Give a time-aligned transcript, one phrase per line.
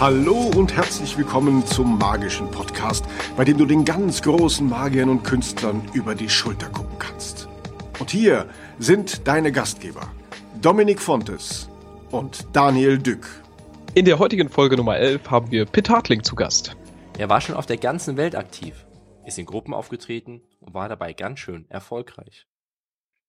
[0.00, 3.04] Hallo und herzlich willkommen zum magischen Podcast,
[3.36, 7.48] bei dem du den ganz großen Magiern und Künstlern über die Schulter gucken kannst.
[7.98, 8.46] Und hier
[8.78, 10.08] sind deine Gastgeber,
[10.62, 11.68] Dominik Fontes
[12.12, 13.26] und Daniel Dück.
[13.94, 16.76] In der heutigen Folge Nummer 11 haben wir Pitt Hartling zu Gast.
[17.18, 18.86] Er war schon auf der ganzen Welt aktiv,
[19.26, 22.47] ist in Gruppen aufgetreten und war dabei ganz schön erfolgreich.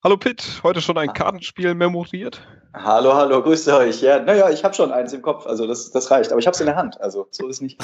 [0.02, 2.42] Hallo Pitt, heute schon ein Kartenspiel memoriert?
[2.74, 4.02] Hallo, hallo, grüße euch.
[4.02, 6.32] Ja, naja, ich habe schon eins im Kopf, also das, das reicht.
[6.32, 7.78] Aber ich habe es in der Hand, also so ist nicht.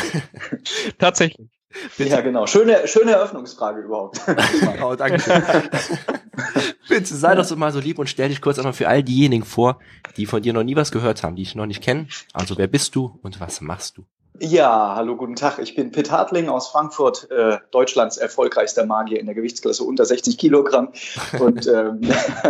[0.97, 1.49] Tatsächlich.
[1.97, 2.09] Bitte.
[2.09, 2.47] Ja, genau.
[2.47, 4.21] Schöne, schöne Eröffnungsfrage überhaupt.
[4.81, 5.43] oh, danke schön.
[6.87, 9.43] Bitte sei doch so mal so lieb und stell dich kurz einmal für all diejenigen
[9.43, 9.79] vor,
[10.15, 12.07] die von dir noch nie was gehört haben, die ich noch nicht kenne.
[12.31, 14.05] Also wer bist du und was machst du?
[14.39, 15.59] Ja, hallo, guten Tag.
[15.59, 20.37] Ich bin Pitt Hartling aus Frankfurt, äh, Deutschlands erfolgreichster Magier in der Gewichtsklasse unter 60
[20.37, 20.89] Kilogramm.
[21.39, 22.01] Und ähm,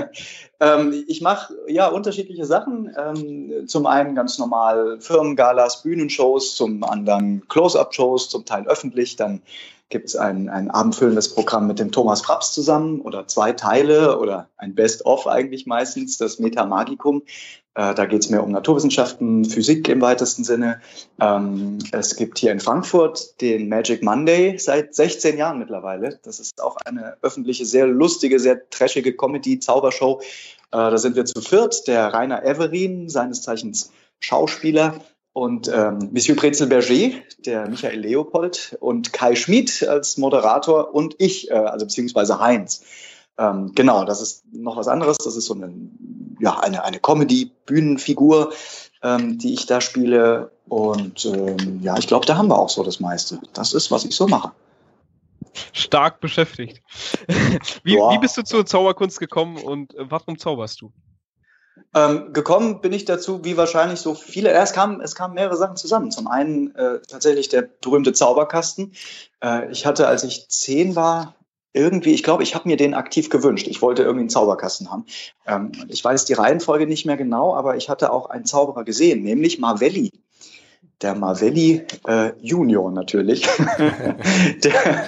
[0.59, 2.91] ähm, ich mache ja unterschiedliche Sachen.
[2.97, 9.15] Ähm, zum einen ganz normal Firmengalas, Bühnenshows, zum anderen Close-up-Shows, zum Teil öffentlich.
[9.15, 9.43] Dann
[9.89, 14.49] gibt es ein, ein abendfüllendes Programm mit dem Thomas Fraps zusammen oder zwei Teile oder
[14.57, 17.23] ein Best-of eigentlich meistens, das Meta Magicum.
[17.75, 20.81] Äh, da geht es mehr um Naturwissenschaften, Physik im weitesten Sinne.
[21.19, 26.19] Ähm, es gibt hier in Frankfurt den Magic Monday seit 16 Jahren mittlerweile.
[26.23, 30.21] Das ist auch eine öffentliche, sehr lustige, sehr trashige Comedy-Zaubershow.
[30.21, 30.21] Äh,
[30.71, 31.87] da sind wir zu viert.
[31.87, 35.01] Der Rainer Everin, seines Zeichens Schauspieler,
[35.35, 37.11] und ähm, Monsieur Brezel Berger,
[37.45, 42.85] der Michael Leopold und Kai Schmid als Moderator und ich, äh, also beziehungsweise Heinz.
[43.37, 45.17] Ähm, genau, das ist noch was anderes.
[45.17, 45.73] Das ist so eine,
[46.39, 48.53] ja, eine, eine Comedy-Bühnenfigur,
[49.03, 50.51] ähm, die ich da spiele.
[50.69, 53.41] Und ähm, ja, ich glaube, da haben wir auch so das meiste.
[53.51, 54.53] Das ist, was ich so mache.
[55.73, 56.81] Stark beschäftigt.
[57.83, 60.93] wie, wie bist du zur Zauberkunst gekommen und äh, warum zauberst du?
[61.93, 64.51] Ähm, gekommen bin ich dazu, wie wahrscheinlich so viele.
[64.51, 66.11] Es kamen es kamen mehrere Sachen zusammen.
[66.11, 68.93] Zum einen äh, tatsächlich der berühmte Zauberkasten.
[69.41, 71.35] Äh, ich hatte, als ich zehn war,
[71.75, 73.67] irgendwie, ich glaube, ich habe mir den aktiv gewünscht.
[73.67, 75.05] Ich wollte irgendwie einen Zauberkasten haben.
[75.45, 79.23] Ähm, ich weiß die Reihenfolge nicht mehr genau, aber ich hatte auch einen Zauberer gesehen,
[79.23, 80.11] nämlich Marvelli.
[81.01, 83.45] Der Marvelli äh, Junior natürlich.
[84.63, 85.05] der,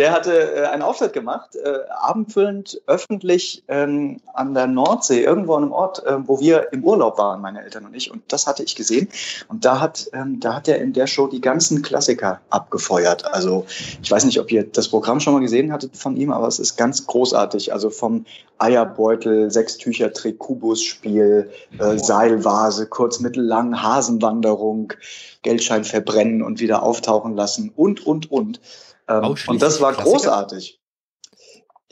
[0.00, 5.64] der hatte äh, einen Auftritt gemacht, äh, abendfüllend, öffentlich ähm, an der Nordsee, irgendwo an
[5.64, 8.10] einem Ort, äh, wo wir im Urlaub waren, meine Eltern und ich.
[8.10, 9.10] Und das hatte ich gesehen.
[9.48, 13.26] Und da hat, ähm, da hat er in der Show die ganzen Klassiker abgefeuert.
[13.26, 13.66] Also
[14.02, 16.58] ich weiß nicht, ob ihr das Programm schon mal gesehen hattet von ihm, aber es
[16.58, 17.74] ist ganz großartig.
[17.74, 18.24] Also vom
[18.56, 24.94] Eierbeutel, Sechstücher-Trick, Kubusspiel, äh, Seilvase, kurz, mittellang, Hasenwanderung,
[25.42, 28.60] Geldschein verbrennen und wieder auftauchen lassen und, und, und.
[29.10, 30.12] Ähm, und das war Klassiker?
[30.12, 30.80] großartig.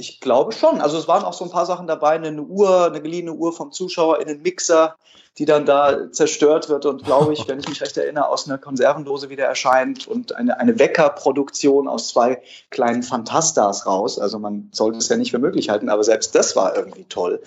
[0.01, 0.81] Ich glaube schon.
[0.81, 3.73] Also es waren auch so ein paar Sachen dabei, eine Uhr, eine geliehene Uhr vom
[3.73, 4.95] Zuschauer in den Mixer,
[5.39, 8.59] die dann da zerstört wird und glaube ich, wenn ich mich recht erinnere, aus einer
[8.59, 12.41] Konservendose wieder erscheint und eine, eine Weckerproduktion aus zwei
[12.71, 14.21] kleinen Fantastas raus.
[14.21, 17.41] Also man sollte es ja nicht für möglich halten, aber selbst das war irgendwie toll.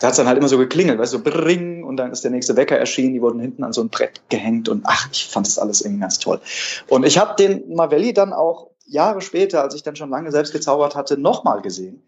[0.00, 2.24] Da hat es dann halt immer so geklingelt, weißt du, so bring und dann ist
[2.24, 5.28] der nächste Wecker erschienen, die wurden hinten an so ein Brett gehängt und ach, ich
[5.28, 6.40] fand das alles irgendwie ganz toll.
[6.88, 10.52] Und ich habe den Mavelli dann auch Jahre später, als ich dann schon lange selbst
[10.52, 12.02] gezaubert hatte, nochmal gesehen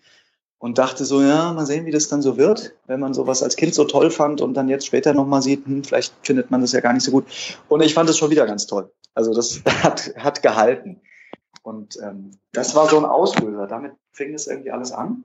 [0.62, 3.56] und dachte so, ja, mal sehen, wie das dann so wird, wenn man sowas als
[3.56, 6.70] Kind so toll fand und dann jetzt später nochmal sieht, hm, vielleicht findet man das
[6.70, 7.26] ja gar nicht so gut.
[7.68, 8.88] Und ich fand es schon wieder ganz toll.
[9.14, 11.00] Also das hat, hat gehalten.
[11.64, 13.66] Und ähm, das war so ein Auslöser.
[13.66, 15.24] Damit fing es irgendwie alles an.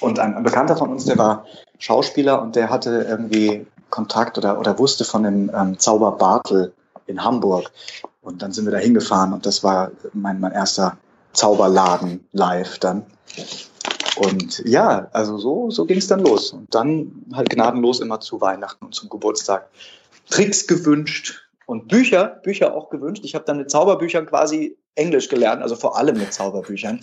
[0.00, 1.46] Und ein, ein, Bekannter von uns, der war
[1.78, 6.72] Schauspieler und der hatte irgendwie Kontakt oder, oder wusste von dem ähm, Zauber Bartel
[7.06, 7.70] in Hamburg.
[8.22, 10.96] Und dann sind wir da hingefahren und das war mein, mein erster
[11.32, 13.04] Zauberladen live dann.
[14.16, 16.52] Und ja, also so, so ging es dann los.
[16.52, 19.68] Und dann halt gnadenlos immer zu Weihnachten und zum Geburtstag
[20.30, 23.24] Tricks gewünscht und Bücher, Bücher auch gewünscht.
[23.24, 27.00] Ich habe dann mit Zauberbüchern quasi Englisch gelernt, also vor allem mit Zauberbüchern.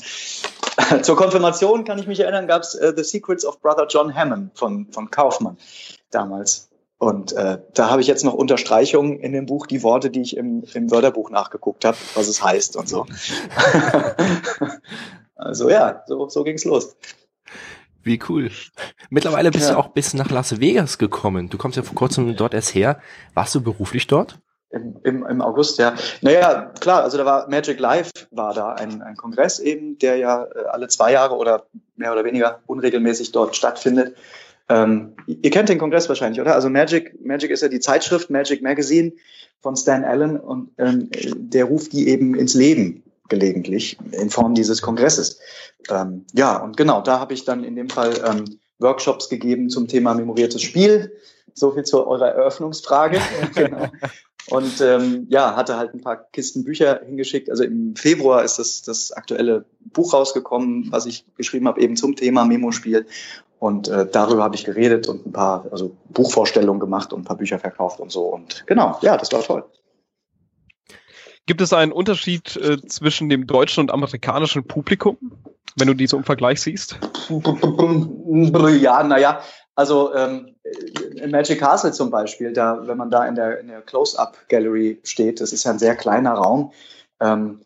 [1.02, 4.58] Zur Konfirmation kann ich mich erinnern, gab es uh, The Secrets of Brother John Hammond
[4.58, 5.58] von, von Kaufmann
[6.12, 6.69] damals.
[7.00, 10.36] Und äh, da habe ich jetzt noch Unterstreichungen in dem Buch, die Worte, die ich
[10.36, 13.06] im, im Wörterbuch nachgeguckt habe, was es heißt und so.
[15.36, 16.98] also ja, so, so ging's los.
[18.04, 18.52] Wie cool.
[19.10, 19.76] Mittlerweile bist ja.
[19.76, 21.50] du auch bis nach Las Vegas gekommen.
[21.50, 23.00] Du kommst ja vor kurzem dort erst her.
[23.34, 24.38] Warst du beruflich dort?
[24.70, 25.96] Im, im, im August, ja.
[26.22, 30.44] Naja, klar, also da war Magic Live, war da ein, ein Kongress eben, der ja
[30.44, 34.18] äh, alle zwei Jahre oder mehr oder weniger unregelmäßig dort stattfindet.
[34.70, 36.56] Ähm, ihr kennt den Kongress wahrscheinlich, oder?
[36.56, 39.12] Also Magic, Magic ist ja die Zeitschrift Magic Magazine
[39.62, 44.82] von Stan Allen und ähm, der ruft die eben ins Leben gelegentlich in Form dieses
[44.82, 45.40] Kongresses.
[45.90, 49.88] Ähm, ja, und genau, da habe ich dann in dem Fall ähm, Workshops gegeben zum
[49.88, 51.14] Thema memoriertes Spiel.
[51.54, 53.20] So viel zu eurer Eröffnungsfrage.
[53.56, 53.88] genau.
[54.50, 57.50] Und ähm, ja, hatte halt ein paar Kisten Bücher hingeschickt.
[57.50, 62.16] Also im Februar ist das, das aktuelle Buch rausgekommen, was ich geschrieben habe, eben zum
[62.16, 63.06] Thema Memospiel.
[63.60, 67.38] Und äh, darüber habe ich geredet und ein paar also Buchvorstellungen gemacht und ein paar
[67.38, 68.24] Bücher verkauft und so.
[68.24, 69.66] Und genau, ja, das war toll.
[71.50, 75.18] Gibt es einen Unterschied äh, zwischen dem deutschen und amerikanischen Publikum,
[75.78, 77.00] wenn du diese im Vergleich siehst?
[78.80, 79.42] Ja, naja,
[79.74, 80.54] also ähm,
[81.28, 85.64] Magic Castle zum Beispiel, da, wenn man da in der, der Close-Up-Gallery steht, das ist
[85.64, 86.72] ja ein sehr kleiner Raum,
[87.20, 87.62] ähm,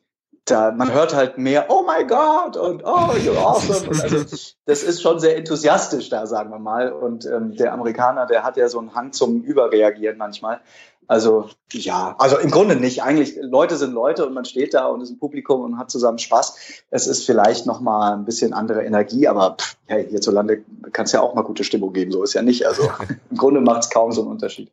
[0.45, 3.89] da, man hört halt mehr, oh my God und oh, you're awesome.
[4.01, 4.24] Also,
[4.65, 6.91] das ist schon sehr enthusiastisch da, sagen wir mal.
[6.91, 10.59] Und ähm, der Amerikaner, der hat ja so einen Hang zum Überreagieren manchmal.
[11.07, 13.03] Also ja, also im Grunde nicht.
[13.03, 16.19] Eigentlich Leute sind Leute und man steht da und ist ein Publikum und hat zusammen
[16.19, 16.55] Spaß.
[16.89, 21.11] Es ist vielleicht noch mal ein bisschen andere Energie, aber pff, hey, hierzulande kann es
[21.11, 22.11] ja auch mal gute Stimmung geben.
[22.11, 22.65] So ist ja nicht.
[22.65, 22.83] Also
[23.29, 24.71] im Grunde macht es kaum so einen Unterschied.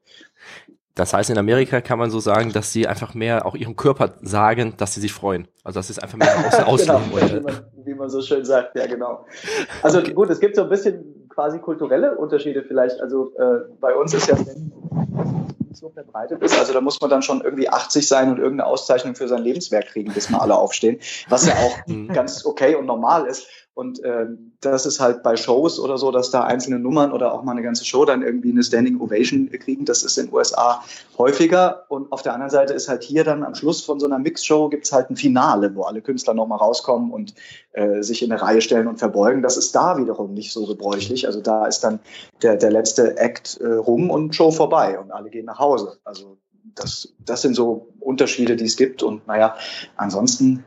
[0.95, 4.15] Das heißt, in Amerika kann man so sagen, dass sie einfach mehr auch ihrem Körper
[4.21, 5.49] sagen, dass sie sich freuen.
[5.65, 7.03] Also das ist einfach mehr außen ausleben.
[7.11, 7.55] genau, wie, man,
[7.85, 9.25] wie man so schön sagt, ja genau.
[9.83, 10.13] Also okay.
[10.13, 13.01] gut, es gibt so ein bisschen quasi kulturelle Unterschiede vielleicht.
[13.01, 14.37] Also äh, bei uns ist ja
[15.73, 16.59] so verbreitet ist.
[16.59, 19.87] Also da muss man dann schon irgendwie 80 sein und irgendeine Auszeichnung für sein Lebenswerk
[19.87, 22.09] kriegen, bis mal alle aufstehen, was ja auch mhm.
[22.09, 23.47] ganz okay und normal ist.
[23.81, 24.27] Und äh,
[24.61, 27.63] das ist halt bei Shows oder so, dass da einzelne Nummern oder auch mal eine
[27.63, 29.87] ganze Show dann irgendwie eine Standing Ovation kriegen.
[29.87, 30.85] Das ist in den USA
[31.17, 31.87] häufiger.
[31.89, 34.69] Und auf der anderen Seite ist halt hier dann am Schluss von so einer Mixshow
[34.69, 37.33] gibt's halt ein Finale, wo alle Künstler nochmal rauskommen und
[37.73, 39.41] äh, sich in eine Reihe stellen und verbeugen.
[39.41, 41.27] Das ist da wiederum nicht so gebräuchlich.
[41.27, 42.01] Also da ist dann
[42.43, 45.97] der, der letzte Act äh, rum und Show vorbei und alle gehen nach Hause.
[46.05, 46.37] Also
[46.75, 49.03] das, das sind so Unterschiede, die es gibt.
[49.03, 49.57] Und naja,
[49.97, 50.67] ansonsten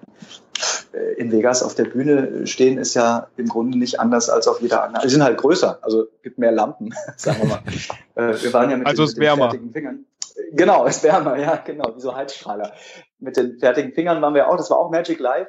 [1.17, 4.83] in Vegas auf der Bühne stehen, ist ja im Grunde nicht anders als auf jeder
[4.83, 5.07] anderen.
[5.07, 7.59] Sie sind halt größer, also gibt mehr Lampen, sagen wir mal.
[8.15, 10.05] Äh, wir waren ja mit, also den, mit den fertigen Fingern.
[10.51, 12.71] Genau, es wärmer, ja, genau, wie so Heizstrahler.
[13.19, 15.47] Mit den fertigen Fingern waren wir auch, das war auch Magic Live.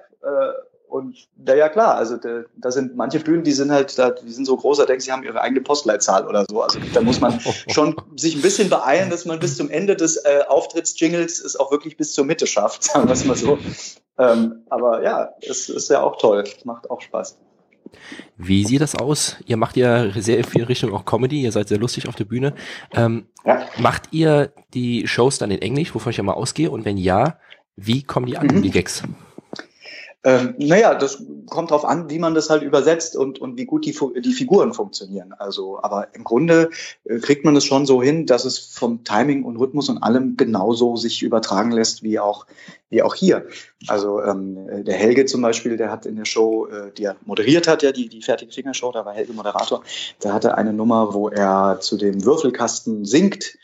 [0.94, 4.31] Und da ja klar, also da, da sind manche Bühnen, die sind halt, da, die
[4.31, 6.62] sind so groß, da denken sie haben ihre eigene Postleitzahl oder so.
[6.62, 10.19] Also da muss man schon sich ein bisschen beeilen, dass man bis zum Ende des
[10.19, 13.58] äh, Auftritts-Jingles es auch wirklich bis zur Mitte schafft, sagen wir es mal so.
[14.19, 17.38] Ähm, aber ja, es ist ja auch toll, macht auch Spaß.
[18.37, 19.38] Wie sieht das aus?
[19.47, 22.55] Ihr macht ja sehr viel Richtung auch Comedy, ihr seid sehr lustig auf der Bühne.
[22.93, 23.67] Ähm, ja.
[23.79, 26.70] Macht ihr die Shows dann in Englisch, wovon ich ja mal ausgehe?
[26.70, 27.40] Und wenn ja,
[27.75, 28.62] wie kommen die an, mhm.
[28.62, 29.02] die Gags?
[30.26, 33.85] Ähm, naja, das kommt drauf an, wie man das halt übersetzt und, und wie gut
[33.85, 35.35] die, die Figuren funktionieren.
[35.35, 36.71] Also, aber im Grunde
[37.05, 40.38] äh, kriegt man es schon so hin, dass es vom Timing und Rhythmus und allem
[40.38, 42.47] genauso sich übertragen lässt wie auch,
[42.88, 43.47] wie auch hier.
[43.87, 47.69] Also ähm, der Helge zum Beispiel, der hat in der Show, äh, die er moderiert
[47.69, 49.82] hat, ja, die, die fertige Fingershow, da war Helge Moderator,
[50.23, 53.59] der hatte eine Nummer, wo er zu dem Würfelkasten singt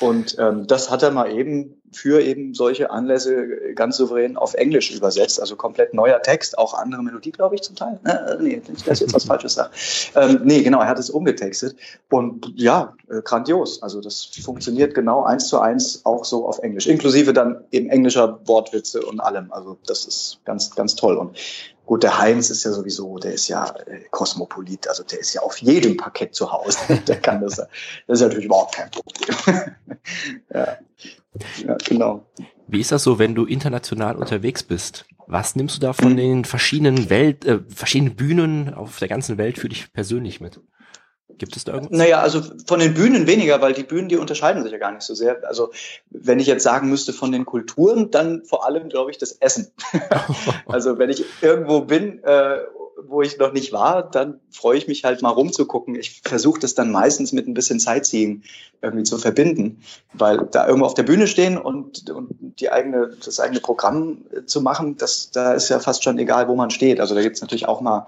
[0.00, 4.90] und ähm, das hat er mal eben für eben solche Anlässe ganz souverän auf Englisch
[4.90, 5.40] übersetzt.
[5.40, 8.00] Also komplett neuer Text, auch andere Melodie, glaube ich, zum Teil.
[8.04, 9.70] Äh, nee, ich jetzt was Falsches sage.
[10.14, 11.76] Ähm, nee, genau, er hat es umgetextet.
[12.10, 13.82] Und ja, äh, grandios.
[13.82, 16.86] Also das funktioniert genau eins zu eins auch so auf Englisch.
[16.86, 19.52] Inklusive dann eben englischer Wortwitze und allem.
[19.52, 21.16] Also das ist ganz, ganz toll.
[21.16, 21.36] Und
[21.84, 25.42] Gut, der Heinz ist ja sowieso, der ist ja äh, Kosmopolit, also der ist ja
[25.42, 26.78] auf jedem Parkett zu Hause.
[27.06, 27.56] der kann das.
[27.56, 27.68] Das
[28.06, 29.74] ist natürlich überhaupt kein Problem.
[30.54, 30.78] ja.
[31.66, 32.26] Ja, genau.
[32.68, 35.06] Wie ist das so, wenn du international unterwegs bist?
[35.26, 39.58] Was nimmst du da von den verschiedenen Welt, äh, verschiedenen Bühnen auf der ganzen Welt
[39.58, 40.60] für dich persönlich mit?
[41.38, 41.98] Gibt es da irgendwas?
[41.98, 45.02] Naja, also von den Bühnen weniger, weil die Bühnen, die unterscheiden sich ja gar nicht
[45.02, 45.46] so sehr.
[45.46, 45.72] Also
[46.10, 49.72] wenn ich jetzt sagen müsste von den Kulturen, dann vor allem, glaube ich, das Essen.
[50.66, 52.58] also wenn ich irgendwo bin, äh,
[53.08, 55.94] wo ich noch nicht war, dann freue ich mich halt mal rumzugucken.
[55.94, 58.42] Ich versuche das dann meistens mit ein bisschen Sightseeing
[58.80, 59.82] irgendwie zu verbinden,
[60.12, 62.30] weil da irgendwo auf der Bühne stehen und, und
[62.60, 66.54] die eigene, das eigene Programm zu machen, das, da ist ja fast schon egal, wo
[66.54, 67.00] man steht.
[67.00, 68.06] Also da gibt es natürlich auch mal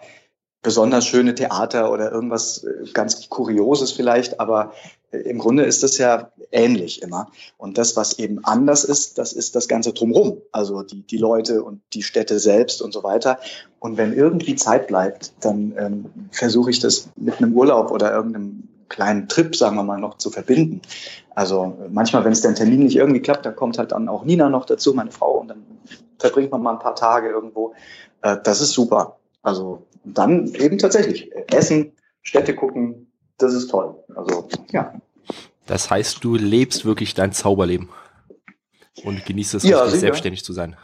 [0.64, 4.72] besonders schöne Theater oder irgendwas äh, ganz Kurioses vielleicht, aber
[5.12, 7.28] äh, im Grunde ist das ja ähnlich immer.
[7.58, 10.38] Und das, was eben anders ist, das ist das Ganze drumherum.
[10.50, 13.38] Also die, die Leute und die Städte selbst und so weiter.
[13.78, 18.68] Und wenn irgendwie Zeit bleibt, dann ähm, versuche ich das mit einem Urlaub oder irgendeinem
[18.88, 20.80] kleinen Trip, sagen wir mal, noch zu verbinden.
[21.34, 24.48] Also manchmal, wenn es der Termin nicht irgendwie klappt, dann kommt halt dann auch Nina
[24.48, 25.62] noch dazu, meine Frau, und dann
[26.18, 27.74] verbringt man mal ein paar Tage irgendwo.
[28.22, 29.18] Äh, das ist super.
[29.42, 31.92] Also dann eben tatsächlich Essen,
[32.22, 33.96] Städte gucken, das ist toll.
[34.14, 34.94] Also ja.
[35.66, 37.88] Das heißt, du lebst wirklich dein Zauberleben
[39.04, 40.76] und genießt es, ja, selbstständig zu sein.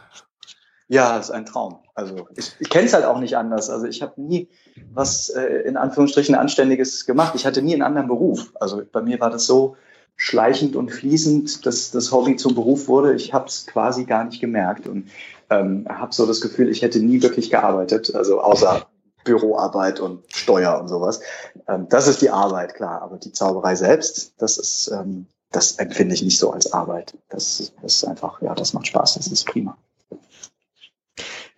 [0.87, 1.79] Ja, ist ein Traum.
[1.95, 3.69] Also ich, ich kenne es halt auch nicht anders.
[3.69, 4.49] Also ich habe nie
[4.91, 7.33] was äh, in Anführungsstrichen Anständiges gemacht.
[7.35, 8.51] Ich hatte nie einen anderen Beruf.
[8.59, 9.77] Also bei mir war das so
[10.17, 13.13] schleichend und fließend das, das Hobby zum Beruf wurde.
[13.13, 15.09] Ich habe es quasi gar nicht gemerkt und
[15.49, 18.85] ähm, habe so das Gefühl, ich hätte nie wirklich gearbeitet, also außer
[19.23, 21.21] Büroarbeit und Steuer und sowas.
[21.67, 26.15] Ähm, das ist die Arbeit, klar, aber die Zauberei selbst, das ist, ähm, das empfinde
[26.15, 27.13] ich nicht so als Arbeit.
[27.29, 29.77] Das, das ist einfach, ja, das macht Spaß, das ist prima.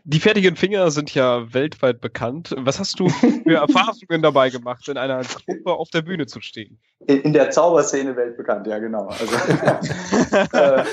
[0.05, 2.53] Die fertigen Finger sind ja weltweit bekannt.
[2.57, 6.77] Was hast du für Erfahrungen dabei gemacht, in einer Gruppe auf der Bühne zu stehen?
[7.07, 9.07] In, der Zauberszene weltbekannt, ja genau.
[9.07, 9.35] Also,
[10.57, 10.83] äh,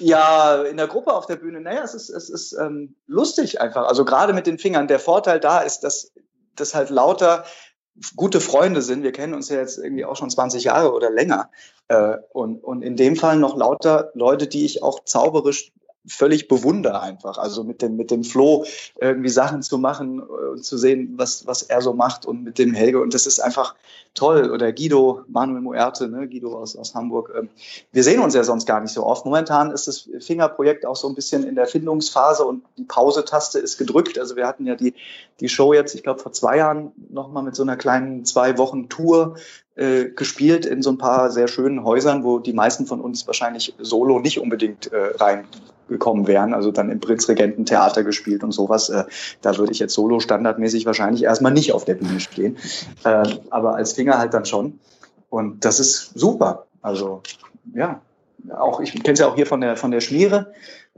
[0.00, 3.86] ja, in der Gruppe auf der Bühne, naja, es ist, es ist ähm, lustig einfach.
[3.86, 4.88] Also gerade mit den Fingern.
[4.88, 6.12] Der Vorteil da ist, dass
[6.54, 7.44] das halt lauter
[8.16, 9.02] gute Freunde sind.
[9.02, 11.50] Wir kennen uns ja jetzt irgendwie auch schon 20 Jahre oder länger.
[11.88, 15.72] Äh, und, und in dem Fall noch lauter Leute, die ich auch zauberisch
[16.08, 17.38] völlig bewundere einfach.
[17.38, 18.64] Also mit dem, mit dem Flo
[19.00, 22.74] irgendwie Sachen zu machen und zu sehen, was, was er so macht und mit dem
[22.74, 23.00] Helge.
[23.00, 23.74] Und das ist einfach
[24.14, 24.50] toll.
[24.50, 26.28] Oder Guido, Manuel Muerte, ne?
[26.28, 27.32] Guido aus, aus Hamburg.
[27.36, 27.48] Ähm,
[27.92, 29.24] wir sehen uns ja sonst gar nicht so oft.
[29.24, 33.78] Momentan ist das Fingerprojekt auch so ein bisschen in der Findungsphase und die Pause-Taste ist
[33.78, 34.18] gedrückt.
[34.18, 34.94] Also wir hatten ja die,
[35.40, 38.88] die Show jetzt, ich glaube, vor zwei Jahren nochmal mit so einer kleinen zwei Wochen
[38.88, 39.36] Tour
[39.76, 43.74] äh, gespielt in so ein paar sehr schönen Häusern, wo die meisten von uns wahrscheinlich
[43.78, 45.12] solo nicht unbedingt äh,
[45.88, 46.54] reingekommen wären.
[46.54, 48.88] Also dann im Prinzregententheater gespielt und sowas.
[48.88, 49.04] Äh,
[49.42, 52.56] da würde ich jetzt solo standardmäßig wahrscheinlich erstmal nicht auf der Bühne stehen.
[53.04, 54.78] Äh, aber als Finger halt dann schon.
[55.30, 56.66] Und das ist super.
[56.82, 57.22] Also
[57.74, 58.00] ja,
[58.56, 60.52] auch ich kenne es ja auch hier von der von der Schmiere,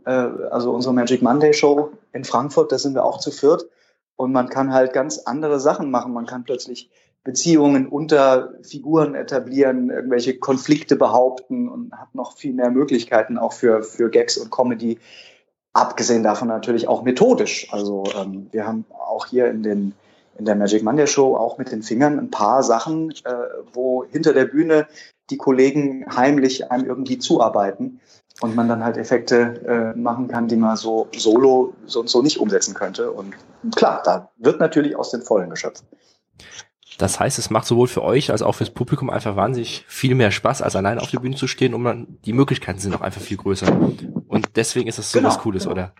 [0.04, 2.70] äh, also unsere Magic Monday Show in Frankfurt.
[2.70, 3.66] Da sind wir auch zu viert
[4.16, 6.12] und man kann halt ganz andere Sachen machen.
[6.12, 6.90] Man kann plötzlich
[7.22, 13.82] Beziehungen unter Figuren etablieren, irgendwelche Konflikte behaupten und hat noch viel mehr Möglichkeiten auch für,
[13.82, 14.98] für Gags und Comedy.
[15.72, 17.68] Abgesehen davon natürlich auch methodisch.
[17.72, 19.94] Also ähm, wir haben auch hier in, den,
[20.38, 23.32] in der Magic Monday Show auch mit den Fingern ein paar Sachen, äh,
[23.72, 24.86] wo hinter der Bühne
[25.28, 28.00] die Kollegen heimlich einem irgendwie zuarbeiten
[28.40, 32.22] und man dann halt Effekte äh, machen kann, die man so solo so und so
[32.22, 33.12] nicht umsetzen könnte.
[33.12, 33.34] Und
[33.76, 35.84] klar, da wird natürlich aus den Vollen geschöpft.
[37.00, 40.30] Das heißt, es macht sowohl für euch als auch fürs Publikum einfach wahnsinnig viel mehr
[40.30, 43.22] Spaß, als allein auf der Bühne zu stehen und man, die Möglichkeiten sind auch einfach
[43.22, 43.66] viel größer.
[44.28, 45.72] Und deswegen ist das so genau, was Cooles, genau.
[45.72, 45.94] oder?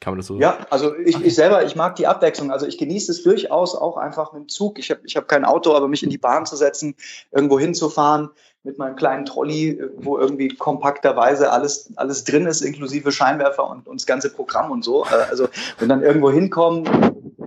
[0.00, 2.50] Kann man das so Ja, also ich, ich selber, ich mag die Abwechslung.
[2.50, 4.78] Also ich genieße es durchaus auch einfach mit dem Zug.
[4.78, 6.94] Ich habe ich hab kein Auto, aber mich in die Bahn zu setzen,
[7.32, 8.28] irgendwo hinzufahren
[8.64, 14.00] mit meinem kleinen Trolley, wo irgendwie kompakterweise alles, alles drin ist, inklusive Scheinwerfer und, und
[14.00, 15.04] das ganze Programm und so.
[15.04, 15.48] Äh, also
[15.78, 16.84] wenn dann irgendwo hinkommen,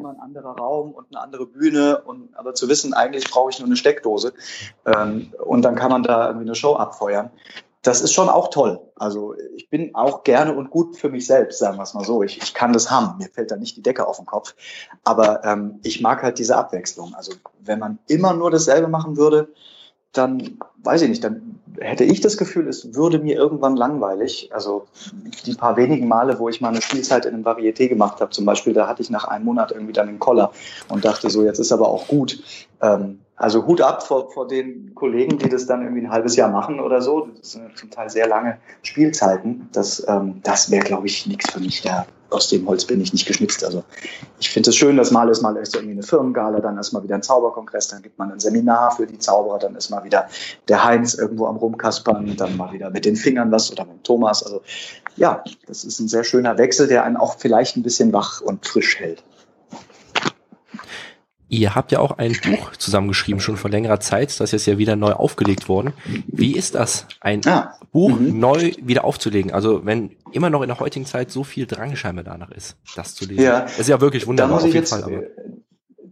[0.07, 3.59] immer ein anderer Raum und eine andere Bühne und aber zu wissen, eigentlich brauche ich
[3.59, 4.33] nur eine Steckdose
[4.85, 7.29] ähm, und dann kann man da irgendwie eine Show abfeuern.
[7.83, 8.81] Das ist schon auch toll.
[8.95, 12.21] Also ich bin auch gerne und gut für mich selbst, sagen wir es mal so.
[12.21, 13.17] Ich, ich kann das haben.
[13.17, 14.55] Mir fällt da nicht die Decke auf den Kopf.
[15.05, 17.13] Aber ähm, ich mag halt diese Abwechslung.
[17.15, 19.53] Also wenn man immer nur dasselbe machen würde,
[20.11, 24.50] dann weiß ich nicht, dann hätte ich das Gefühl, es würde mir irgendwann langweilig.
[24.53, 24.86] Also
[25.46, 28.46] die paar wenigen Male, wo ich mal eine Spielzeit in einem Varieté gemacht habe, zum
[28.46, 30.51] Beispiel, da hatte ich nach einem Monat irgendwie dann einen Koller
[30.89, 32.41] und dachte so, jetzt ist aber auch gut.
[32.81, 36.50] Ähm, also Hut ab vor, vor den Kollegen, die das dann irgendwie ein halbes Jahr
[36.50, 37.29] machen oder so.
[37.38, 39.69] Das sind zum Teil sehr lange Spielzeiten.
[39.72, 41.84] Das, ähm, das wäre, glaube ich, nichts für mich.
[41.84, 43.63] Da aus dem Holz bin ich nicht geschnitzt.
[43.63, 43.84] Also
[44.39, 47.03] ich finde es schön, dass mal ist mal ist irgendwie eine Firmengala, dann ist mal
[47.03, 50.27] wieder ein Zauberkongress, dann gibt man ein Seminar für die Zauberer, dann ist mal wieder
[50.67, 54.43] der Heinz irgendwo am Rumkaspern, dann mal wieder mit den Fingern was oder mit Thomas.
[54.43, 54.62] Also
[55.15, 58.65] ja, das ist ein sehr schöner Wechsel, der einen auch vielleicht ein bisschen wach und
[58.65, 59.24] frisch hält.
[61.49, 64.37] Ihr habt ja auch ein Buch zusammengeschrieben, schon vor längerer Zeit.
[64.39, 65.93] Das ist ja wieder neu aufgelegt worden.
[66.27, 68.39] Wie ist das, ein ah, Buch mhm.
[68.39, 69.53] neu wieder aufzulegen?
[69.53, 73.15] Also wenn immer noch in der heutigen Zeit so viel Drang scheinbar danach ist, das
[73.15, 73.43] zu lesen.
[73.43, 75.29] Ja, das ist ja wirklich wunderbar auf jeden jetzt, Fall.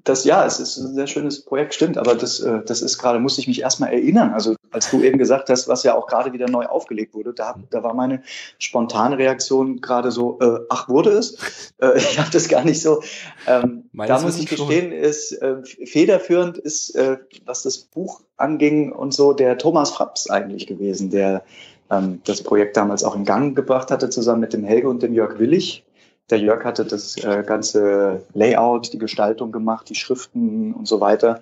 [0.06, 3.20] Das ja, es ist ein sehr schönes Projekt, stimmt, aber das, äh, das ist gerade,
[3.20, 4.34] muss ich mich erstmal erinnern.
[4.34, 7.56] Also als du eben gesagt hast, was ja auch gerade wieder neu aufgelegt wurde, da,
[7.72, 8.22] da war meine
[8.60, 11.38] spontane Reaktion gerade so, äh, ach, wurde es?
[11.82, 13.04] Äh, ich habe das gar nicht so.
[13.48, 19.14] Ähm, da muss ich gestehen, ist äh, federführend ist, äh, was das Buch anging und
[19.14, 21.44] so, der Thomas Fraps eigentlich gewesen, der
[21.92, 25.14] ähm, das Projekt damals auch in Gang gebracht hatte, zusammen mit dem Helge und dem
[25.14, 25.84] Jörg Willig.
[26.32, 31.42] Der Jörg hatte das äh, ganze Layout, die Gestaltung gemacht, die Schriften und so weiter.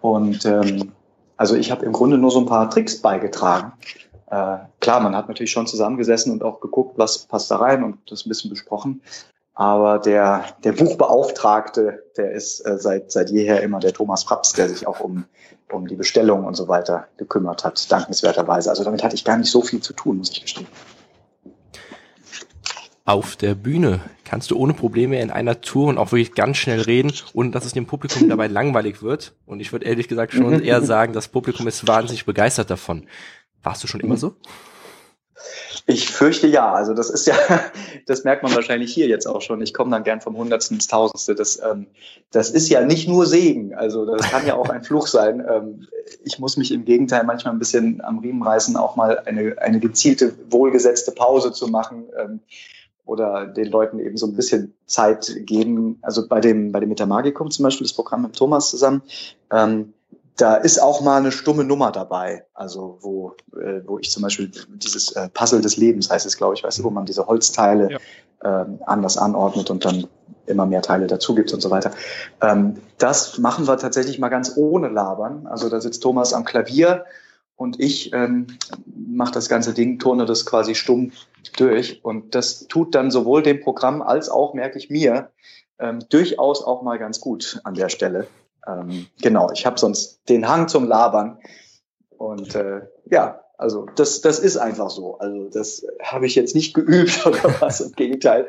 [0.00, 0.92] Und ähm,
[1.36, 3.72] also ich habe im Grunde nur so ein paar Tricks beigetragen.
[4.26, 7.98] Äh, klar, man hat natürlich schon zusammengesessen und auch geguckt, was passt da rein und
[8.10, 9.02] das ein bisschen besprochen.
[9.54, 14.68] Aber der, der Buchbeauftragte, der ist äh, seit, seit jeher immer der Thomas Praps, der
[14.68, 15.26] sich auch um,
[15.72, 18.68] um die Bestellung und so weiter gekümmert hat, dankenswerterweise.
[18.68, 20.66] Also damit hatte ich gar nicht so viel zu tun, muss ich gestehen
[23.08, 26.82] auf der Bühne kannst du ohne Probleme in einer Tour und auch wirklich ganz schnell
[26.82, 29.32] reden, ohne dass es dem Publikum dabei langweilig wird.
[29.46, 33.06] Und ich würde ehrlich gesagt schon eher sagen, das Publikum ist wahnsinnig begeistert davon.
[33.62, 34.36] Warst du schon immer so?
[35.86, 36.70] Ich fürchte ja.
[36.70, 37.34] Also das ist ja,
[38.06, 39.62] das merkt man wahrscheinlich hier jetzt auch schon.
[39.62, 41.34] Ich komme dann gern vom Hundertsten ins Tausendste.
[41.34, 41.86] Das, ähm,
[42.30, 43.74] das ist ja nicht nur Segen.
[43.74, 45.42] Also das kann ja auch ein Fluch sein.
[45.48, 45.86] Ähm,
[46.24, 49.80] ich muss mich im Gegenteil manchmal ein bisschen am Riemen reißen, auch mal eine, eine
[49.80, 52.04] gezielte, wohlgesetzte Pause zu machen.
[52.18, 52.40] Ähm,
[53.08, 55.98] oder den Leuten eben so ein bisschen Zeit geben.
[56.02, 59.02] Also bei dem, bei dem Metamagicum zum Beispiel, das Programm mit Thomas zusammen,
[59.50, 59.94] ähm,
[60.36, 62.44] da ist auch mal eine stumme Nummer dabei.
[62.52, 66.54] Also wo, äh, wo ich zum Beispiel dieses äh, Puzzle des Lebens heißt es, glaube
[66.54, 68.62] ich, weißt du, wo man diese Holzteile ja.
[68.62, 70.06] ähm, anders anordnet und dann
[70.46, 71.92] immer mehr Teile dazu gibt und so weiter.
[72.42, 75.46] Ähm, das machen wir tatsächlich mal ganz ohne Labern.
[75.46, 77.04] Also da sitzt Thomas am Klavier
[77.58, 78.46] und ich ähm,
[78.86, 81.10] mache das ganze Ding, turne das quasi stumm
[81.56, 82.04] durch.
[82.04, 85.32] Und das tut dann sowohl dem Programm als auch, merke ich mir,
[85.80, 88.28] ähm, durchaus auch mal ganz gut an der Stelle.
[88.64, 91.38] Ähm, genau, ich habe sonst den Hang zum Labern.
[92.16, 95.18] Und äh, ja, also das, das ist einfach so.
[95.18, 98.46] Also das habe ich jetzt nicht geübt oder was, im Gegenteil.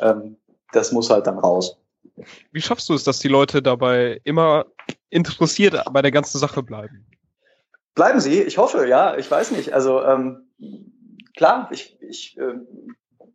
[0.00, 0.36] Ähm,
[0.72, 1.76] das muss halt dann raus.
[2.50, 4.66] Wie schaffst du es, dass die Leute dabei immer
[5.10, 7.06] interessiert bei der ganzen Sache bleiben?
[7.98, 9.72] Bleiben sie, ich hoffe, ja, ich weiß nicht.
[9.72, 10.52] Also ähm,
[11.34, 12.54] klar, ich, ich, äh,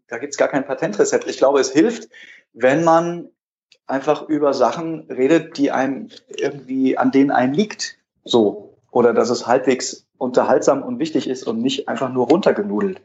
[0.08, 1.28] da gibt's gar kein Patentrezept.
[1.28, 2.08] Ich glaube, es hilft,
[2.54, 3.28] wenn man
[3.88, 7.98] einfach über Sachen redet, die einem irgendwie, an denen einem liegt.
[8.24, 8.78] So.
[8.90, 13.02] Oder dass es halbwegs unterhaltsam und wichtig ist und nicht einfach nur runtergenudelt.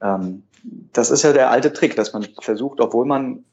[0.00, 3.44] Ähm, das ist ja der alte Trick, dass man versucht, obwohl man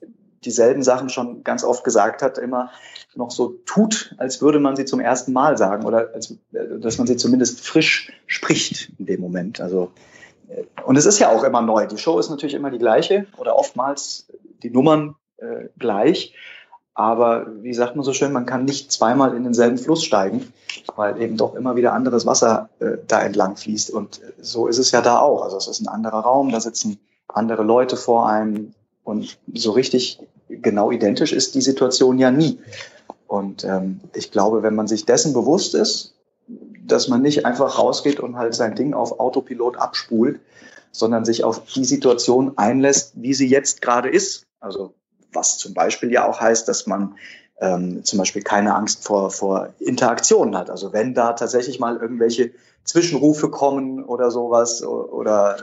[0.46, 2.70] dieselben Sachen schon ganz oft gesagt hat, immer
[3.16, 7.08] noch so tut, als würde man sie zum ersten Mal sagen oder als, dass man
[7.08, 9.60] sie zumindest frisch spricht in dem Moment.
[9.60, 9.92] Also,
[10.50, 11.88] äh, und es ist ja auch immer neu.
[11.88, 14.28] Die Show ist natürlich immer die gleiche oder oftmals
[14.64, 16.34] die Nummern äh, gleich.
[16.94, 20.52] Aber wie sagt man so schön, man kann nicht zweimal in denselben Fluss steigen,
[20.96, 23.92] weil eben doch immer wieder anderes Wasser äh, da entlang fließt.
[23.92, 25.44] Und so ist es ja da auch.
[25.44, 30.20] Also es ist ein anderer Raum, da sitzen andere Leute vor einem und so richtig
[30.50, 32.60] genau identisch ist die Situation ja nie.
[33.32, 36.16] Und ähm, ich glaube, wenn man sich dessen bewusst ist,
[36.86, 40.42] dass man nicht einfach rausgeht und halt sein Ding auf Autopilot abspult,
[40.92, 44.44] sondern sich auf die Situation einlässt, wie sie jetzt gerade ist.
[44.60, 44.96] Also
[45.32, 47.16] was zum Beispiel ja auch heißt, dass man
[47.62, 50.70] ähm, zum Beispiel keine Angst vor, vor Interaktionen hat.
[50.70, 52.52] Also wenn da tatsächlich mal irgendwelche
[52.84, 55.56] Zwischenrufe kommen oder sowas oder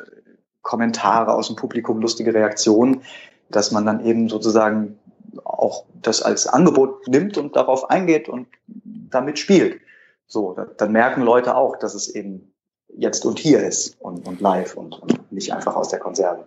[0.62, 3.02] Kommentare aus dem Publikum, lustige Reaktionen,
[3.50, 4.98] dass man dann eben sozusagen
[5.44, 9.80] auch das als Angebot nimmt und darauf eingeht und damit spielt.
[10.26, 12.52] So, dann merken Leute auch, dass es eben
[12.88, 16.44] jetzt und hier ist und, und live und, und nicht einfach aus der Konserve.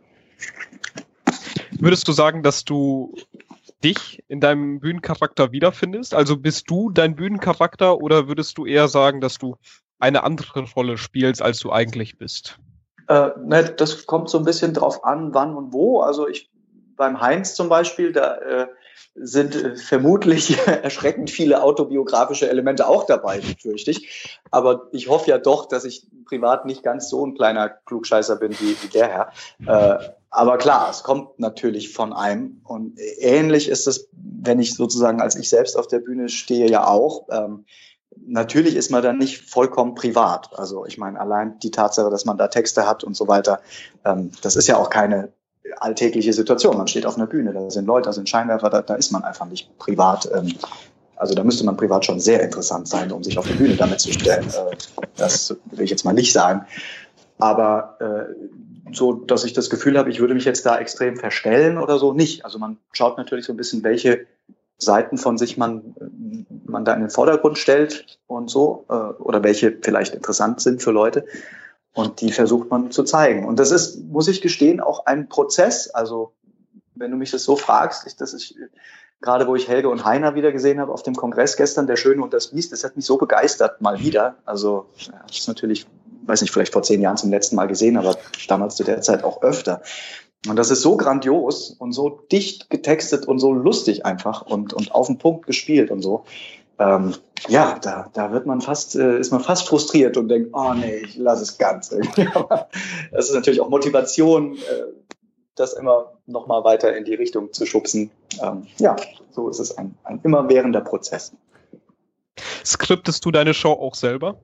[1.80, 3.16] Würdest du sagen, dass du
[3.84, 6.14] dich in deinem Bühnencharakter wiederfindest?
[6.14, 9.56] Also bist du dein Bühnencharakter oder würdest du eher sagen, dass du
[9.98, 12.60] eine andere Rolle spielst, als du eigentlich bist?
[13.08, 16.02] Äh, ne, das kommt so ein bisschen drauf an, wann und wo.
[16.02, 16.51] Also ich
[17.02, 18.68] beim Heinz zum Beispiel, da äh,
[19.16, 24.40] sind äh, vermutlich erschreckend viele autobiografische Elemente auch dabei, fürchte ich.
[24.52, 28.52] Aber ich hoffe ja doch, dass ich privat nicht ganz so ein kleiner Klugscheißer bin
[28.52, 29.32] wie, wie der Herr.
[29.66, 32.62] Äh, aber klar, es kommt natürlich von einem.
[32.66, 36.86] Und ähnlich ist es, wenn ich sozusagen als ich selbst auf der Bühne stehe, ja
[36.86, 37.26] auch.
[37.32, 37.66] Ähm,
[38.16, 40.52] natürlich ist man dann nicht vollkommen privat.
[40.54, 43.60] Also ich meine, allein die Tatsache, dass man da Texte hat und so weiter,
[44.06, 45.34] ähm, das ist ja auch keine
[45.80, 46.78] alltägliche Situation.
[46.78, 49.24] Man steht auf einer Bühne, da sind Leute, da sind Scheinwerfer, da, da ist man
[49.24, 50.30] einfach nicht privat.
[50.34, 50.54] Ähm,
[51.16, 54.00] also da müsste man privat schon sehr interessant sein, um sich auf die Bühne damit
[54.00, 54.48] zu stellen.
[54.48, 54.76] Äh,
[55.18, 56.66] das will ich jetzt mal nicht sagen.
[57.38, 61.78] Aber äh, so, dass ich das Gefühl habe, ich würde mich jetzt da extrem verstellen
[61.78, 62.44] oder so, nicht.
[62.46, 64.26] Also man schaut natürlich so ein bisschen, welche
[64.78, 65.96] Seiten von sich man,
[66.66, 70.92] man da in den Vordergrund stellt und so, äh, oder welche vielleicht interessant sind für
[70.92, 71.26] Leute.
[71.94, 73.46] Und die versucht man zu zeigen.
[73.46, 75.90] Und das ist, muss ich gestehen, auch ein Prozess.
[75.90, 76.32] Also,
[76.96, 78.56] wenn du mich das so fragst, ich, dass ich,
[79.20, 82.24] gerade wo ich Helge und Heiner wieder gesehen habe auf dem Kongress gestern, der Schöne
[82.24, 84.36] und das Biest, das hat mich so begeistert, mal wieder.
[84.46, 85.86] Also, ja, das ist natürlich,
[86.26, 89.26] weiß nicht, vielleicht vor zehn Jahren zum letzten Mal gesehen, aber damals zu der Zeit
[89.26, 89.82] auch öfter.
[90.48, 94.92] Und das ist so grandios und so dicht getextet und so lustig einfach und, und
[94.92, 96.24] auf den Punkt gespielt und so
[96.82, 97.14] ähm,
[97.48, 100.98] ja, da, da wird man fast, äh, ist man fast frustriert und denkt, oh nee,
[100.98, 101.96] ich lasse es ganz.
[103.12, 104.84] Das ist natürlich auch Motivation, äh,
[105.56, 108.10] das immer noch mal weiter in die Richtung zu schubsen.
[108.42, 108.96] Ähm, ja,
[109.32, 111.34] so ist es ein, ein immerwährender Prozess.
[112.66, 114.42] Skriptest du deine Show auch selber?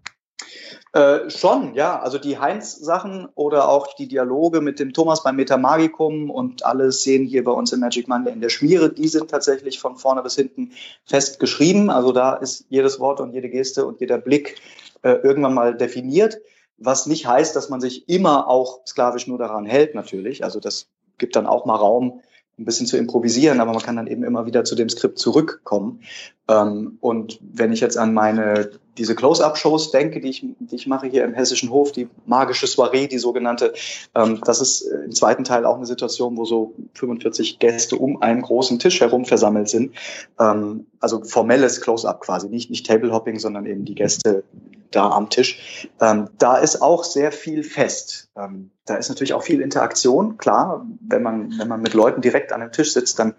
[0.93, 2.00] Äh, schon, ja.
[2.00, 7.28] Also die Heinz-Sachen oder auch die Dialoge mit dem Thomas beim Metamagicum und alle Szenen
[7.28, 10.36] hier bei uns in Magic Monday in der Schmiere, die sind tatsächlich von vorne bis
[10.36, 10.72] hinten
[11.06, 11.89] fest geschrieben.
[11.89, 14.56] Also da ist jedes Wort und jede Geste und jeder Blick
[15.04, 16.39] äh, irgendwann mal definiert.
[16.80, 20.43] was nicht heißt, dass man sich immer auch sklavisch nur daran hält, natürlich.
[20.43, 22.22] Also das gibt dann auch mal Raum,
[22.60, 26.02] ein bisschen zu improvisieren, aber man kann dann eben immer wieder zu dem Skript zurückkommen.
[26.48, 31.07] Ähm, und wenn ich jetzt an meine diese Close-up-Shows denke, die ich, die ich mache
[31.07, 33.73] hier im Hessischen Hof, die magische Soiree, die sogenannte,
[34.15, 38.41] ähm, das ist im zweiten Teil auch eine Situation, wo so 45 Gäste um einen
[38.41, 39.93] großen Tisch herum versammelt sind.
[40.39, 44.43] Ähm, also formelles Close-up quasi, nicht, nicht Table-Hopping, sondern eben die Gäste
[44.91, 45.88] da am Tisch.
[46.01, 48.29] Ähm, da ist auch sehr viel fest.
[48.38, 50.38] Ähm, da ist natürlich auch viel Interaktion.
[50.38, 53.36] Klar, wenn man, wenn man mit Leuten direkt an einem Tisch sitzt, dann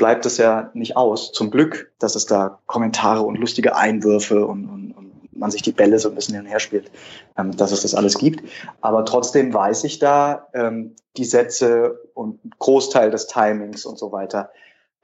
[0.00, 1.30] bleibt es ja nicht aus.
[1.32, 4.89] Zum Glück, dass es da Kommentare und lustige Einwürfe und, und
[5.32, 6.90] man sich die Bälle so ein bisschen hin und her spielt,
[7.36, 8.48] ähm, dass es das alles gibt.
[8.80, 14.50] Aber trotzdem weiß ich da ähm, die Sätze und Großteil des Timings und so weiter.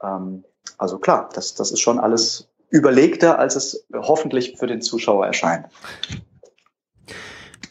[0.01, 0.43] Ähm,
[0.77, 5.67] also klar, das, das ist schon alles überlegter, als es hoffentlich für den Zuschauer erscheint.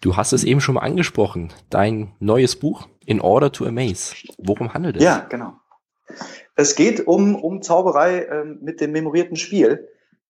[0.01, 4.15] Du hast es eben schon mal angesprochen, dein neues Buch In Order to Amaze.
[4.39, 5.03] Worum handelt es?
[5.03, 5.55] Ja, genau.
[6.55, 9.89] Es geht um, um Zauberei ähm, mit dem memorierten Spiel.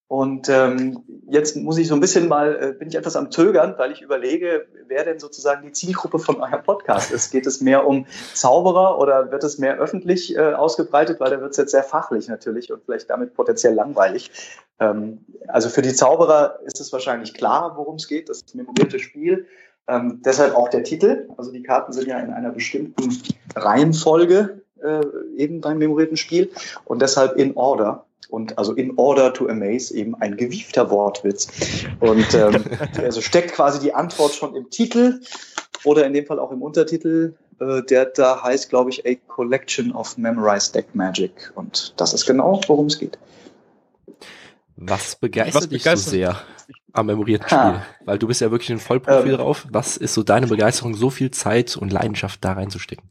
[0.09, 3.75] Und ähm, jetzt muss ich so ein bisschen mal, äh, bin ich etwas am Zögern,
[3.77, 7.29] weil ich überlege, wer denn sozusagen die Zielgruppe von eurem Podcast ist.
[7.31, 11.19] Geht es mehr um Zauberer oder wird es mehr öffentlich äh, ausgebreitet?
[11.19, 14.31] Weil da wird es jetzt sehr fachlich natürlich und vielleicht damit potenziell langweilig.
[14.79, 19.45] Ähm, also für die Zauberer ist es wahrscheinlich klar, worum es geht, das memorierte Spiel.
[19.89, 21.27] Ähm, deshalb auch der Titel.
[21.35, 23.21] Also die Karten sind ja in einer bestimmten
[23.57, 25.01] Reihenfolge äh,
[25.35, 26.49] eben beim memorierten Spiel
[26.85, 31.47] und deshalb in Order und also in order to amaze eben ein gewiefter Wortwitz.
[31.99, 32.63] Und ähm,
[32.97, 35.21] also steckt quasi die Antwort schon im Titel
[35.83, 37.35] oder in dem Fall auch im Untertitel.
[37.59, 41.51] Äh, der da heißt, glaube ich, A Collection of Memorized Deck Magic.
[41.55, 43.17] Und das ist genau, worum es geht.
[44.75, 46.41] Was begeistert, Was begeistert dich so sehr
[46.93, 47.57] am memorierten Spiel?
[47.57, 47.85] Ha.
[48.05, 49.65] Weil du bist ja wirklich ein Vollprofi ähm, drauf.
[49.71, 53.09] Was ist so deine Begeisterung, so viel Zeit und Leidenschaft da reinzustecken?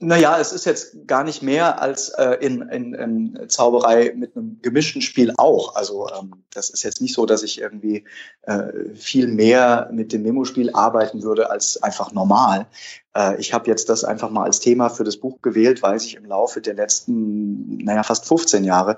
[0.00, 4.58] Naja, es ist jetzt gar nicht mehr als äh, in, in, in Zauberei mit einem
[4.62, 5.74] gemischten Spiel auch.
[5.74, 8.04] Also ähm, das ist jetzt nicht so, dass ich irgendwie
[8.42, 12.66] äh, viel mehr mit dem Memo-Spiel arbeiten würde als einfach normal.
[13.14, 16.14] Äh, ich habe jetzt das einfach mal als Thema für das Buch gewählt, weil sich
[16.14, 18.96] im Laufe der letzten, naja, fast 15 Jahre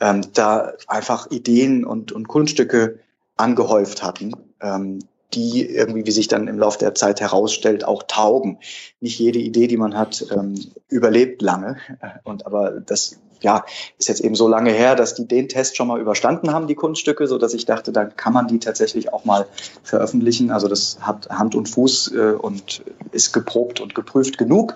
[0.00, 3.00] ähm, da einfach Ideen und, und Kunststücke
[3.36, 5.00] angehäuft hatten, ähm,
[5.34, 8.58] die irgendwie, wie sich dann im Laufe der Zeit herausstellt, auch taugen.
[9.00, 10.54] Nicht jede Idee, die man hat, ähm,
[10.88, 11.76] überlebt lange.
[12.24, 13.64] Und aber das ja,
[13.98, 16.74] ist jetzt eben so lange her, dass die den Test schon mal überstanden haben, die
[16.74, 19.46] Kunststücke, so dass ich dachte, dann kann man die tatsächlich auch mal
[19.82, 20.50] veröffentlichen.
[20.50, 24.74] Also das hat Hand und Fuß äh, und ist geprobt und geprüft genug.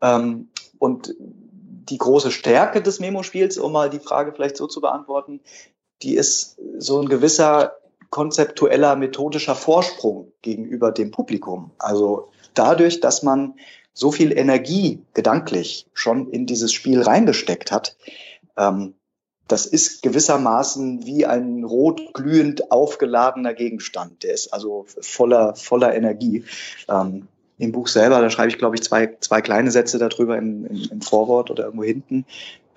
[0.00, 5.40] Ähm, und die große Stärke des Memo-Spiels, um mal die Frage vielleicht so zu beantworten,
[6.02, 7.74] die ist so ein gewisser
[8.14, 11.72] konzeptueller, methodischer Vorsprung gegenüber dem Publikum.
[11.80, 13.54] Also dadurch, dass man
[13.92, 17.96] so viel Energie gedanklich schon in dieses Spiel reingesteckt hat,
[18.56, 18.94] ähm,
[19.48, 24.22] das ist gewissermaßen wie ein rot glühend aufgeladener Gegenstand.
[24.22, 26.44] Der ist also voller, voller Energie.
[26.88, 27.26] Ähm,
[27.58, 30.88] Im Buch selber, da schreibe ich, glaube ich, zwei, zwei kleine Sätze darüber im, im,
[30.88, 32.26] im Vorwort oder irgendwo hinten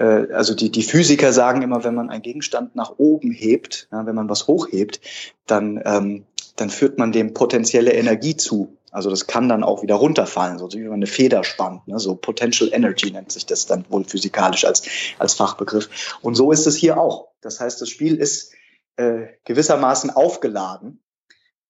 [0.03, 4.15] also die, die Physiker sagen immer, wenn man einen Gegenstand nach oben hebt, ja, wenn
[4.15, 5.01] man was hochhebt,
[5.45, 8.77] dann, ähm, dann führt man dem potenzielle Energie zu.
[8.91, 11.87] Also das kann dann auch wieder runterfallen, so wie man eine Feder spannt.
[11.87, 11.99] Ne?
[11.99, 14.83] So Potential Energy nennt sich das dann wohl physikalisch als,
[15.19, 16.17] als Fachbegriff.
[16.21, 17.27] Und so ist es hier auch.
[17.41, 18.53] Das heißt, das Spiel ist
[18.95, 21.01] äh, gewissermaßen aufgeladen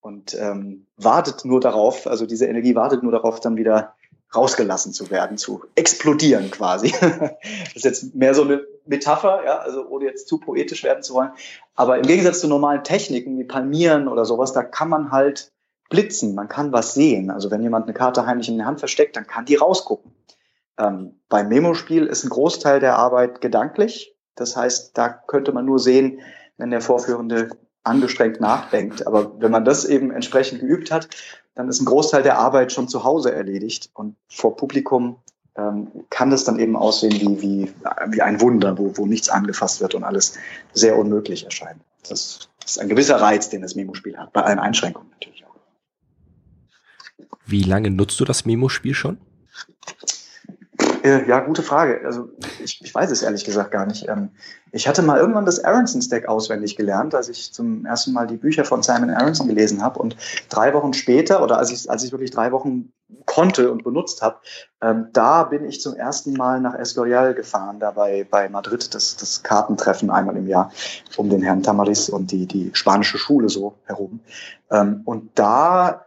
[0.00, 3.94] und ähm, wartet nur darauf, also diese Energie wartet nur darauf, dann wieder
[4.34, 6.92] rausgelassen zu werden, zu explodieren quasi.
[7.00, 11.14] das ist jetzt mehr so eine Metapher, ja, also ohne jetzt zu poetisch werden zu
[11.14, 11.30] wollen.
[11.74, 15.52] Aber im Gegensatz zu normalen Techniken wie Palmieren oder sowas, da kann man halt
[15.88, 17.30] blitzen, man kann was sehen.
[17.30, 20.12] Also wenn jemand eine Karte heimlich in der Hand versteckt, dann kann die rausgucken.
[20.78, 24.14] Ähm, beim Memospiel ist ein Großteil der Arbeit gedanklich.
[24.34, 26.20] Das heißt, da könnte man nur sehen,
[26.56, 27.50] wenn der Vorführende
[27.88, 29.06] angestrengt nachdenkt.
[29.06, 31.08] Aber wenn man das eben entsprechend geübt hat,
[31.54, 33.90] dann ist ein Großteil der Arbeit schon zu Hause erledigt.
[33.94, 35.16] Und vor Publikum
[35.56, 37.74] ähm, kann das dann eben aussehen wie, wie,
[38.08, 40.38] wie ein Wunder, wo, wo nichts angefasst wird und alles
[40.72, 41.80] sehr unmöglich erscheint.
[42.08, 45.56] Das, ist ein gewisser Reiz, den das Memo-Spiel hat, bei allen Einschränkungen natürlich auch.
[47.46, 49.18] Wie lange nutzt du das Memo-Spiel schon?
[51.08, 52.02] Äh, ja, gute Frage.
[52.04, 52.28] Also
[52.62, 54.06] ich, ich weiß es ehrlich gesagt gar nicht.
[54.08, 54.28] Ähm,
[54.72, 58.66] ich hatte mal irgendwann das Aronson-Stack auswendig gelernt, als ich zum ersten Mal die Bücher
[58.66, 60.00] von Simon Aronson gelesen habe.
[60.00, 60.16] Und
[60.50, 62.92] drei Wochen später, oder als ich, als ich wirklich drei Wochen
[63.24, 64.36] konnte und benutzt habe,
[64.82, 69.16] ähm, da bin ich zum ersten Mal nach Escorial gefahren, da bei, bei Madrid, das,
[69.16, 70.70] das Kartentreffen einmal im Jahr
[71.16, 74.20] um den Herrn Tamaris und die, die spanische Schule so herum.
[74.70, 76.04] Ähm, und da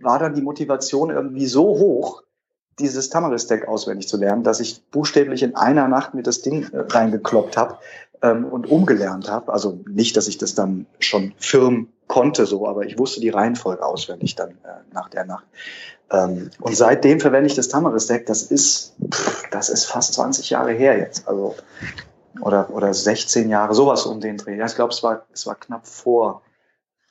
[0.00, 2.22] war dann die Motivation irgendwie so hoch,
[2.78, 6.80] dieses Tamaris-Deck auswendig zu lernen, dass ich buchstäblich in einer Nacht mir das Ding äh,
[6.88, 7.78] reingekloppt habe
[8.22, 9.52] ähm, und umgelernt habe.
[9.52, 13.84] Also nicht, dass ich das dann schon firm konnte, so, aber ich wusste die Reihenfolge
[13.84, 15.46] auswendig dann äh, nach der Nacht.
[16.10, 18.26] Ähm, und seitdem verwende ich das Tamaris-Deck.
[18.26, 21.26] Das ist, pff, das ist fast 20 Jahre her jetzt.
[21.28, 21.54] Also
[22.40, 24.56] oder oder 16 Jahre, sowas um den Dreh.
[24.56, 26.42] Ja, ich glaube, es war es war knapp vor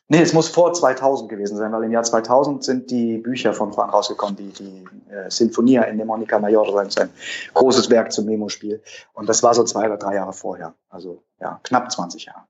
[0.10, 3.72] Nee, es muss vor 2000 gewesen sein, weil im Jahr 2000 sind die Bücher von
[3.72, 7.10] Juan rausgekommen, die, die äh, Sinfonia in Demonica Major, das ist ein
[7.54, 8.82] großes Werk zum Memo-Spiel.
[9.13, 10.76] Und das war so zwei oder drei Jahre vorher.
[10.89, 12.44] Also ja, knapp 20 Jahre.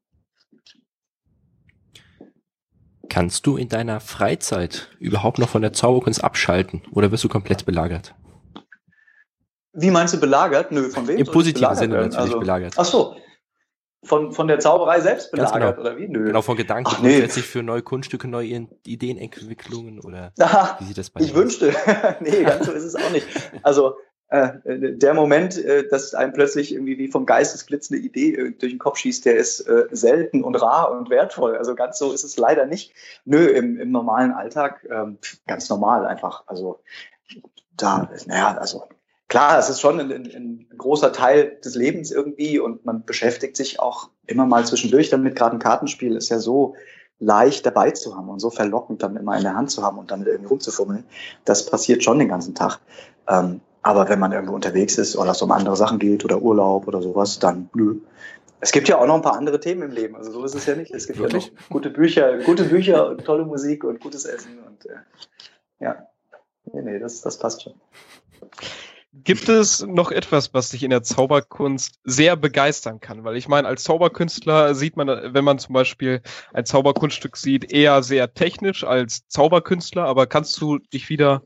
[3.10, 7.66] Kannst du in deiner Freizeit überhaupt noch von der Zauberkunst abschalten oder wirst du komplett
[7.66, 8.16] belagert?
[9.74, 10.72] Wie meinst du belagert?
[10.72, 11.18] Nö, von wem?
[11.18, 12.74] Im positiven Sinne natürlich also, belagert.
[12.78, 13.16] Ach so,
[14.04, 15.90] von, von der Zauberei selbst belagert, genau.
[15.90, 16.08] oder wie?
[16.08, 16.26] Nö.
[16.26, 17.12] Genau, von Gedanken Ach, nee.
[17.12, 21.74] grundsätzlich für neue Kunststücke, neue Ideenentwicklungen oder Aha, wie sieht das bei ich wünschte.
[22.20, 23.28] nee, ganz so ist es auch nicht.
[23.62, 23.96] Also
[24.34, 28.72] äh, der Moment, äh, dass einem plötzlich irgendwie wie vom Geistesblitz eine Idee äh, durch
[28.74, 31.56] den Kopf schießt, der ist äh, selten und rar und wertvoll.
[31.56, 32.94] Also ganz so ist es leider nicht.
[33.26, 36.44] Nö, im, im normalen Alltag ähm, ganz normal einfach.
[36.48, 36.82] Also
[37.78, 38.88] da, naja, also
[39.34, 43.58] klar, es ist schon ein, ein, ein großer Teil des Lebens irgendwie und man beschäftigt
[43.58, 45.36] sich auch immer mal zwischendurch damit.
[45.36, 46.76] Gerade ein Kartenspiel ist ja so
[47.18, 50.12] leicht dabei zu haben und so verlockend dann immer in der Hand zu haben und
[50.12, 51.06] damit irgendwie rumzufummeln.
[51.46, 52.80] Das passiert schon den ganzen Tag.
[53.28, 56.88] Ähm, aber wenn man irgendwo unterwegs ist oder es um andere Sachen geht oder Urlaub
[56.88, 58.02] oder sowas, dann nö.
[58.60, 60.16] Es gibt ja auch noch ein paar andere Themen im Leben.
[60.16, 60.92] Also so ist es ja nicht.
[60.92, 61.48] Es gibt Wirklich?
[61.48, 65.00] ja noch gute Bücher, gute Bücher und tolle Musik und gutes Essen und äh,
[65.80, 66.08] ja.
[66.72, 67.74] Nee, nee, das, das passt schon.
[69.16, 73.24] Gibt es noch etwas, was dich in der Zauberkunst sehr begeistern kann?
[73.24, 76.22] Weil ich meine, als Zauberkünstler sieht man, wenn man zum Beispiel
[76.52, 81.44] ein Zauberkunststück sieht, eher sehr technisch als Zauberkünstler, aber kannst du dich wieder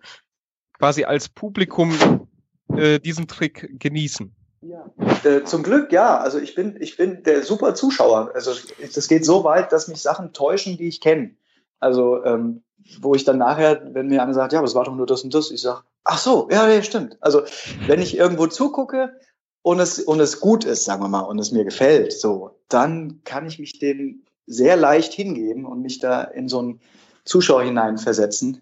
[0.80, 2.30] quasi als Publikum
[2.73, 4.34] äh, diesen Trick genießen?
[4.62, 4.89] Ja.
[5.25, 6.19] Äh, zum Glück, ja.
[6.19, 8.32] Also ich bin, ich bin der super Zuschauer.
[8.34, 8.53] Also
[8.95, 11.36] das geht so weit, dass mich Sachen täuschen, die ich kenne.
[11.80, 12.63] Also ähm,
[13.02, 15.23] wo ich dann nachher, wenn mir einer sagt, ja, aber es war doch nur das
[15.23, 17.17] und das, ich sage, ach so, ja, ja, stimmt.
[17.21, 17.43] Also
[17.88, 19.13] wenn ich irgendwo zugucke
[19.62, 23.21] und es, und es gut ist, sagen wir mal, und es mir gefällt, so, dann
[23.23, 26.80] kann ich mich dem sehr leicht hingeben und mich da in so einen
[27.26, 28.62] Zuschauer hineinversetzen,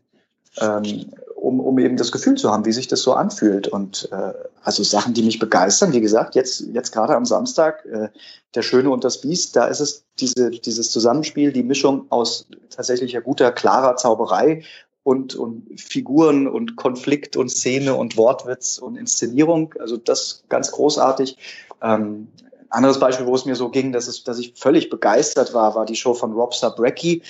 [0.60, 1.12] ähm,
[1.46, 3.68] um, um eben das Gefühl zu haben, wie sich das so anfühlt.
[3.68, 8.10] Und äh, also Sachen, die mich begeistern, wie gesagt, jetzt, jetzt gerade am Samstag, äh,
[8.56, 13.22] Der Schöne und das Biest, da ist es diese, dieses Zusammenspiel, die Mischung aus tatsächlicher
[13.22, 14.64] guter, klarer Zauberei
[15.04, 19.76] und, und Figuren und Konflikt und Szene und Wortwitz und Inszenierung.
[19.78, 21.38] Also das ganz großartig.
[21.84, 22.28] Ähm,
[22.70, 25.86] anderes Beispiel, wo es mir so ging, dass, es, dass ich völlig begeistert war, war
[25.86, 27.22] die Show von Rob Sabrecki.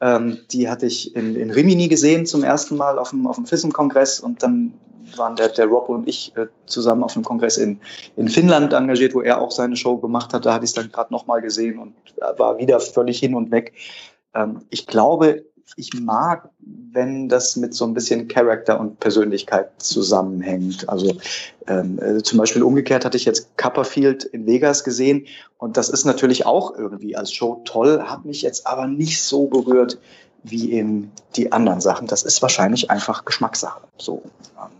[0.00, 3.46] Ähm, die hatte ich in, in Rimini gesehen zum ersten Mal auf dem, auf dem
[3.46, 4.74] FISM-Kongress und dann
[5.16, 7.80] waren der, der Rob und ich äh, zusammen auf einem Kongress in,
[8.16, 10.46] in Finnland engagiert, wo er auch seine Show gemacht hat.
[10.46, 11.94] Da hatte ich es dann gerade nochmal gesehen und
[12.38, 13.74] war wieder völlig hin und weg.
[14.34, 15.44] Ähm, ich glaube,
[15.76, 20.88] ich mag, wenn das mit so ein bisschen Charakter und Persönlichkeit zusammenhängt.
[20.88, 21.16] Also
[21.66, 25.26] ähm, äh, zum Beispiel umgekehrt hatte ich jetzt Copperfield in Vegas gesehen
[25.58, 29.46] und das ist natürlich auch irgendwie als Show toll, hat mich jetzt aber nicht so
[29.46, 29.98] berührt
[30.42, 32.06] wie in die anderen Sachen.
[32.06, 33.80] Das ist wahrscheinlich einfach Geschmackssache.
[33.96, 34.22] So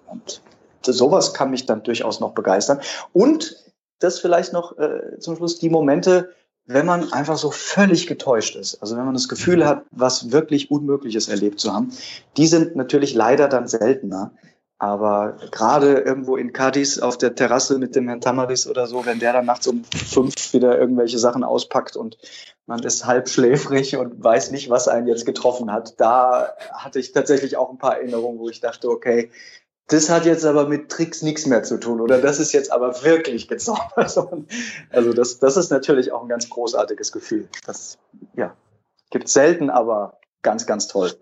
[0.07, 0.43] und
[0.87, 2.81] sowas kann mich dann durchaus noch begeistern.
[3.13, 3.57] Und
[3.99, 6.35] das vielleicht noch äh, zum Schluss die Momente,
[6.67, 10.71] wenn man einfach so völlig getäuscht ist, also wenn man das Gefühl hat, was wirklich
[10.71, 11.93] Unmögliches erlebt zu haben,
[12.37, 14.33] die sind natürlich leider dann seltener.
[14.79, 19.21] Aber gerade irgendwo in Cadiz auf der Terrasse mit dem Herrn Tamaris oder so, wenn
[19.21, 22.19] der dann nachts um fünf wieder irgendwelche Sachen auspackt und
[22.67, 27.13] man ist halb schläfrig und weiß nicht, was einen jetzt getroffen hat, da hatte ich
[27.13, 29.31] tatsächlich auch ein paar Erinnerungen, wo ich dachte, okay,
[29.89, 33.03] das hat jetzt aber mit Tricks nichts mehr zu tun oder das ist jetzt aber
[33.03, 34.19] wirklich gezaubert.
[34.91, 37.49] Also das, das ist natürlich auch ein ganz großartiges Gefühl.
[37.67, 37.99] Das
[38.35, 38.57] ja,
[39.11, 41.13] gibt selten, aber ganz, ganz toll.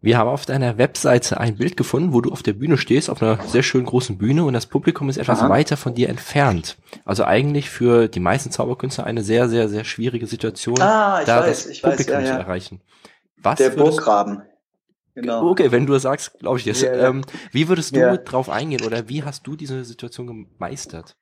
[0.00, 3.22] Wir haben auf deiner Webseite ein Bild gefunden, wo du auf der Bühne stehst, auf
[3.22, 5.48] einer sehr schönen großen Bühne und das Publikum ist etwas Aha.
[5.48, 6.76] weiter von dir entfernt.
[7.06, 11.40] Also eigentlich für die meisten Zauberkünstler eine sehr, sehr, sehr schwierige Situation, Ah, ich da
[11.40, 12.38] weiß, das ich weiß, Publikum ja, zu ja.
[12.38, 12.82] erreichen.
[13.38, 14.42] Was Der Burggraben.
[15.14, 15.50] Genau.
[15.50, 16.66] Okay, wenn du das sagst, glaube ich.
[16.66, 17.08] Ja, ja.
[17.08, 18.16] Ähm, wie würdest du Ja.
[18.16, 21.16] drauf eingehen oder wie hast du diese Situation gemeistert?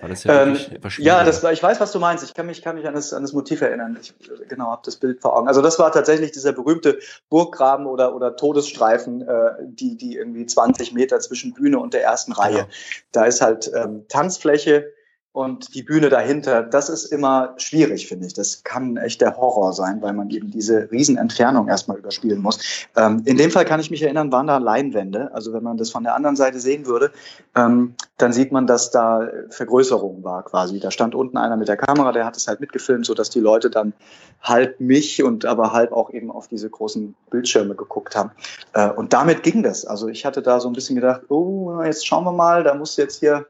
[0.00, 0.56] War das ja, ähm,
[0.98, 2.24] ja das ich weiß, was du meinst.
[2.24, 3.96] Ich kann mich, kann mich an, das, an das Motiv erinnern.
[4.00, 4.14] Ich
[4.48, 5.46] genau habe das Bild vor Augen.
[5.46, 10.92] Also das war tatsächlich dieser berühmte Burggraben oder, oder Todesstreifen, äh, die, die irgendwie 20
[10.92, 12.54] Meter zwischen Bühne und der ersten Reihe.
[12.54, 12.68] Genau.
[13.12, 14.92] Da ist halt ähm, Tanzfläche,
[15.36, 18.32] und die Bühne dahinter, das ist immer schwierig, finde ich.
[18.32, 22.58] Das kann echt der Horror sein, weil man eben diese Riesenentfernung erstmal überspielen muss.
[22.96, 25.30] Ähm, in dem Fall kann ich mich erinnern, waren da Leinwände.
[25.34, 27.10] Also wenn man das von der anderen Seite sehen würde,
[27.54, 30.80] ähm, dann sieht man, dass da Vergrößerung war quasi.
[30.80, 33.68] Da stand unten einer mit der Kamera, der hat es halt mitgefilmt, sodass die Leute
[33.68, 33.92] dann
[34.40, 38.30] halb mich und aber halb auch eben auf diese großen Bildschirme geguckt haben.
[38.72, 39.84] Äh, und damit ging das.
[39.84, 42.96] Also ich hatte da so ein bisschen gedacht, oh, jetzt schauen wir mal, da muss
[42.96, 43.44] jetzt hier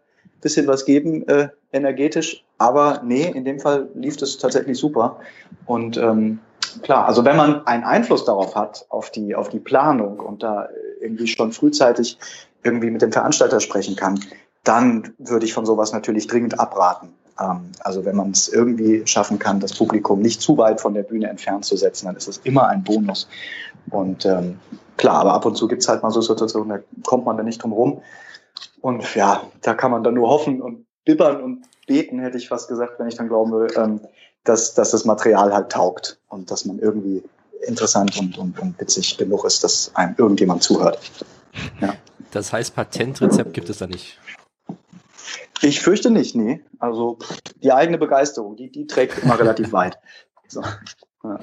[0.46, 2.44] bisschen was geben, äh, energetisch.
[2.58, 5.18] Aber nee, in dem Fall lief das tatsächlich super.
[5.66, 6.38] Und ähm,
[6.82, 10.68] klar, also wenn man einen Einfluss darauf hat, auf die, auf die Planung und da
[11.00, 12.18] irgendwie schon frühzeitig
[12.62, 14.20] irgendwie mit dem Veranstalter sprechen kann,
[14.62, 17.08] dann würde ich von sowas natürlich dringend abraten.
[17.40, 21.02] Ähm, also wenn man es irgendwie schaffen kann, das Publikum nicht zu weit von der
[21.02, 23.28] Bühne entfernt zu setzen, dann ist es immer ein Bonus.
[23.90, 24.58] Und ähm,
[24.96, 27.42] klar, aber ab und zu gibt es halt mal so Situationen, da kommt man da
[27.42, 28.00] nicht drum rum.
[28.80, 32.68] Und ja, da kann man dann nur hoffen und bibbern und beten, hätte ich fast
[32.68, 34.00] gesagt, wenn ich dann glauben würde, ähm,
[34.44, 37.22] dass, dass das Material halt taugt und dass man irgendwie
[37.66, 40.98] interessant und, und, und witzig genug ist, dass einem irgendjemand zuhört.
[41.80, 41.94] Ja.
[42.30, 44.18] Das heißt, Patentrezept gibt es da nicht.
[45.62, 46.62] Ich fürchte nicht, nee.
[46.78, 47.18] Also
[47.62, 49.98] die eigene Begeisterung, die, die trägt immer relativ weit.
[50.48, 50.62] So.
[51.24, 51.40] Ja.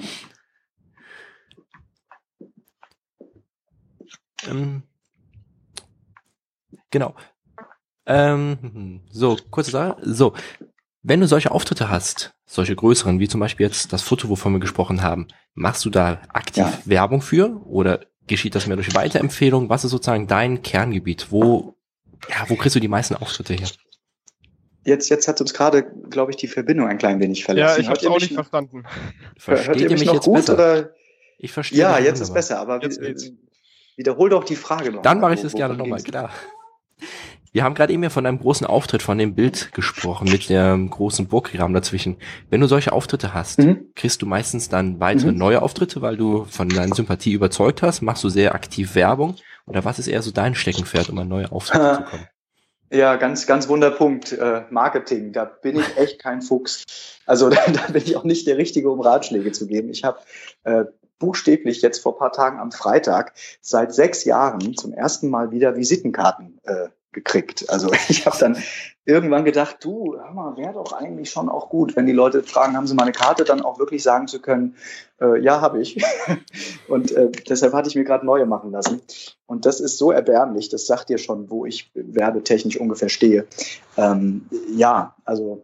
[4.48, 4.82] Ähm,
[6.94, 7.12] Genau.
[8.06, 9.96] Ähm, so, kurze Sache.
[10.02, 10.32] So,
[11.02, 14.60] wenn du solche Auftritte hast, solche größeren, wie zum Beispiel jetzt das Foto, wovon wir
[14.60, 16.78] gesprochen haben, machst du da aktiv ja.
[16.84, 19.68] Werbung für oder geschieht das mehr durch Weiterempfehlung?
[19.68, 21.32] Was ist sozusagen dein Kerngebiet?
[21.32, 21.74] Wo,
[22.28, 23.66] ja, wo kriegst du die meisten Auftritte her?
[24.84, 27.82] Jetzt, jetzt hat uns gerade, glaube ich, die Verbindung ein klein wenig verlassen.
[27.82, 28.84] Ja, ich habe es auch nicht verstanden.
[29.36, 30.54] Versteht hört ihr mich, mich noch jetzt gut besser?
[30.54, 30.90] oder?
[31.38, 31.80] Ich verstehe.
[31.80, 33.00] Ja, jetzt ist besser, aber jetzt
[33.96, 35.02] wiederhol doch die Frage noch.
[35.02, 36.30] Dann mache ich das gerne nochmal, klar.
[37.52, 40.90] Wir haben gerade eben ja von einem großen Auftritt von dem Bild gesprochen mit dem
[40.90, 42.16] großen Burggraben dazwischen.
[42.50, 43.92] Wenn du solche Auftritte hast, mhm.
[43.94, 45.38] kriegst du meistens dann weitere mhm.
[45.38, 48.02] neue Auftritte, weil du von deiner Sympathie überzeugt hast?
[48.02, 49.36] Machst du sehr aktiv Werbung?
[49.66, 52.28] Oder was ist eher so dein Steckenpferd, um an neue Auftritte zu kommen?
[52.90, 54.32] Ja, ganz, ganz Wunderpunkt.
[54.32, 56.84] Äh, Marketing, da bin ich echt kein Fuchs.
[57.26, 59.90] Also da, da bin ich auch nicht der Richtige, um Ratschläge zu geben.
[59.90, 60.18] Ich habe
[60.64, 60.84] äh,
[61.18, 66.60] buchstäblich jetzt vor paar Tagen am Freitag seit sechs Jahren zum ersten Mal wieder Visitenkarten
[66.64, 67.70] äh, gekriegt.
[67.70, 68.56] Also ich habe dann
[69.06, 72.76] irgendwann gedacht, du, hör mal, wäre doch eigentlich schon auch gut, wenn die Leute fragen,
[72.76, 74.76] haben sie mal eine Karte, dann auch wirklich sagen zu können,
[75.20, 76.02] äh, ja, habe ich.
[76.88, 79.00] Und äh, deshalb hatte ich mir gerade neue machen lassen.
[79.46, 83.46] Und das ist so erbärmlich, das sagt dir schon, wo ich werbetechnisch ungefähr stehe.
[83.96, 85.62] Ähm, ja, also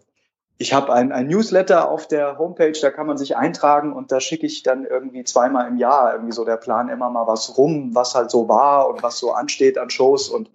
[0.60, 4.20] ich habe ein, ein Newsletter auf der Homepage, da kann man sich eintragen und da
[4.20, 7.94] schicke ich dann irgendwie zweimal im Jahr irgendwie so der Plan immer mal was rum,
[7.94, 10.50] was halt so war und was so ansteht an Shows und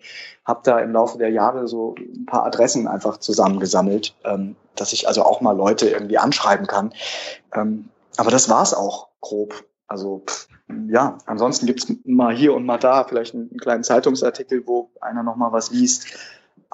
[0.45, 5.07] habe da im Laufe der Jahre so ein paar Adressen einfach zusammengesammelt, ähm, dass ich
[5.07, 6.93] also auch mal Leute irgendwie anschreiben kann.
[7.55, 9.65] Ähm, aber das war's auch grob.
[9.87, 10.47] Also pff,
[10.87, 15.23] ja, ansonsten gibt's mal hier und mal da vielleicht einen, einen kleinen Zeitungsartikel, wo einer
[15.23, 16.05] noch mal was liest.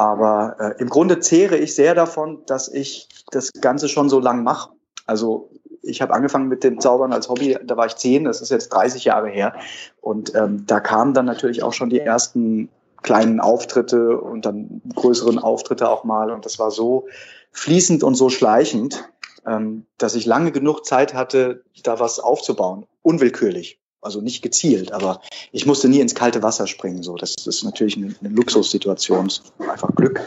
[0.02, 4.42] Aber äh, im Grunde zehre ich sehr davon, dass ich das Ganze schon so lang
[4.42, 4.72] mache.
[5.06, 5.52] Also
[5.84, 8.70] ich habe angefangen mit dem Zaubern als Hobby, da war ich zehn, das ist jetzt
[8.70, 9.54] 30 Jahre her.
[10.02, 12.70] Und ähm, da kamen dann natürlich auch schon die ersten
[13.04, 16.32] kleinen Auftritte und dann größeren Auftritte auch mal.
[16.32, 17.06] Und das war so
[17.52, 19.08] fließend und so schleichend,
[19.46, 22.88] ähm, dass ich lange genug Zeit hatte, da was aufzubauen.
[23.04, 23.80] Unwillkürlich.
[24.02, 27.04] Also nicht gezielt, aber ich musste nie ins kalte Wasser springen.
[27.04, 30.22] So, das ist natürlich eine, eine Luxussituation, einfach Glück.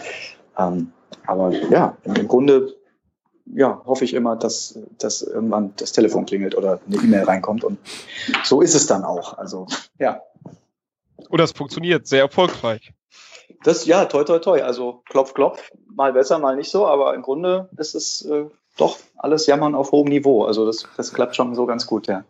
[0.56, 0.92] Ähm,
[1.26, 2.74] aber ja, im Grunde
[3.46, 7.64] ja, hoffe ich immer, dass, dass irgendwann das Telefon klingelt oder eine E-Mail reinkommt.
[7.64, 7.78] Und
[8.44, 9.36] so ist es dann auch.
[9.36, 9.66] Also,
[9.98, 10.22] ja.
[11.28, 12.92] Oder es funktioniert sehr erfolgreich.
[13.62, 14.62] Das, ja, toi, toi, toi.
[14.62, 15.70] Also, klopf, klopf.
[15.86, 16.86] Mal besser, mal nicht so.
[16.86, 20.44] Aber im Grunde ist es äh, doch alles Jammern auf hohem Niveau.
[20.44, 22.24] Also, das, das klappt schon so ganz gut, ja.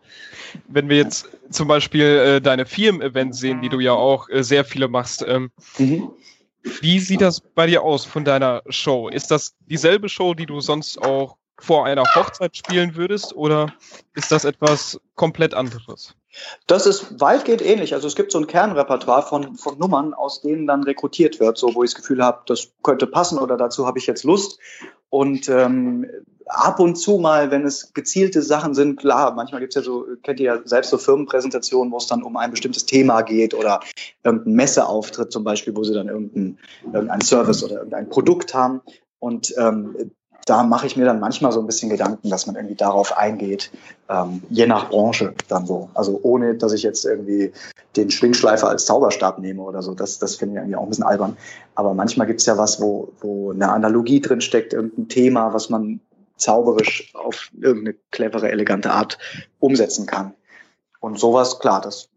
[0.68, 4.64] Wenn wir jetzt zum Beispiel äh, deine Firmen-Events sehen, die du ja auch äh, sehr
[4.64, 6.10] viele machst, ähm, mhm.
[6.80, 9.08] Wie sieht das bei dir aus von deiner Show?
[9.08, 13.72] Ist das dieselbe Show, die du sonst auch vor einer Hochzeit spielen würdest oder
[14.14, 16.16] ist das etwas komplett anderes?
[16.66, 17.94] Das ist weitgehend ähnlich.
[17.94, 21.74] Also es gibt so ein Kernrepertoire von, von Nummern, aus denen dann rekrutiert wird, so
[21.74, 24.58] wo ich das Gefühl habe, das könnte passen oder dazu habe ich jetzt Lust.
[25.10, 26.06] Und ähm,
[26.46, 30.40] ab und zu mal, wenn es gezielte Sachen sind, klar, manchmal gibt's ja so, kennt
[30.40, 33.80] ihr ja selbst so Firmenpräsentationen, wo es dann um ein bestimmtes Thema geht oder
[34.22, 36.58] irgendein Messeauftritt zum Beispiel, wo sie dann irgendein,
[36.92, 38.80] irgendein Service oder irgendein Produkt haben.
[39.18, 40.10] Und ähm,
[40.46, 43.70] da mache ich mir dann manchmal so ein bisschen Gedanken, dass man irgendwie darauf eingeht,
[44.08, 45.88] ähm, je nach Branche dann so.
[45.94, 47.52] Also ohne, dass ich jetzt irgendwie
[47.96, 49.94] den Schwingschleifer als Zauberstab nehme oder so.
[49.94, 51.36] Das, das finde ich irgendwie auch ein bisschen albern.
[51.74, 55.70] Aber manchmal gibt es ja was, wo, wo eine Analogie drin steckt, irgendein Thema, was
[55.70, 56.00] man
[56.36, 59.18] zauberisch auf irgendeine clevere, elegante Art
[59.60, 60.34] umsetzen kann.
[61.00, 62.08] Und sowas, klar, das,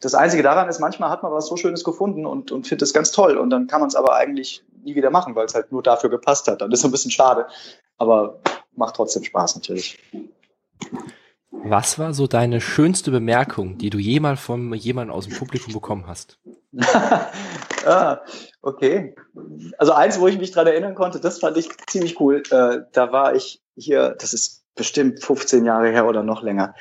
[0.00, 2.92] das Einzige daran ist, manchmal hat man was so Schönes gefunden und, und findet es
[2.92, 3.36] ganz toll.
[3.36, 6.10] Und dann kann man es aber eigentlich nie wieder machen, weil es halt nur dafür
[6.10, 6.60] gepasst hat.
[6.60, 7.46] Dann ist es ein bisschen schade.
[7.98, 8.40] Aber
[8.74, 9.98] macht trotzdem Spaß natürlich.
[11.50, 16.06] Was war so deine schönste Bemerkung, die du jemals von jemandem aus dem Publikum bekommen
[16.06, 16.38] hast?
[17.86, 18.20] ah,
[18.62, 19.14] okay.
[19.78, 22.42] Also eins, wo ich mich dran erinnern konnte, das fand ich ziemlich cool.
[22.50, 26.74] Äh, da war ich hier, das ist bestimmt 15 Jahre her oder noch länger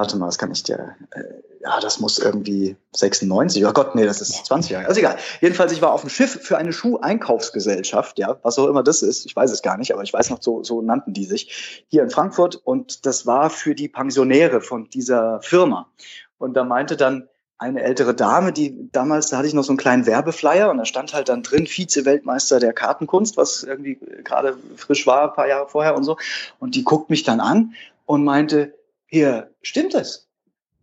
[0.00, 1.22] warte mal, das kann ich dir, äh,
[1.62, 4.86] ja, das muss irgendwie 96, oh Gott, nee, das ist 20 Jahre.
[4.86, 5.16] Also egal.
[5.40, 9.26] Jedenfalls, ich war auf dem Schiff für eine Schuheinkaufsgesellschaft, ja, was auch immer das ist,
[9.26, 12.02] ich weiß es gar nicht, aber ich weiß noch, so, so nannten die sich, hier
[12.02, 15.90] in Frankfurt und das war für die Pensionäre von dieser Firma.
[16.38, 19.78] Und da meinte dann eine ältere Dame, die damals, da hatte ich noch so einen
[19.78, 25.06] kleinen Werbeflyer und da stand halt dann drin Vize-Weltmeister der Kartenkunst, was irgendwie gerade frisch
[25.06, 26.16] war, ein paar Jahre vorher und so.
[26.58, 27.74] Und die guckt mich dann an
[28.06, 28.72] und meinte,
[29.06, 30.29] hier, stimmt das?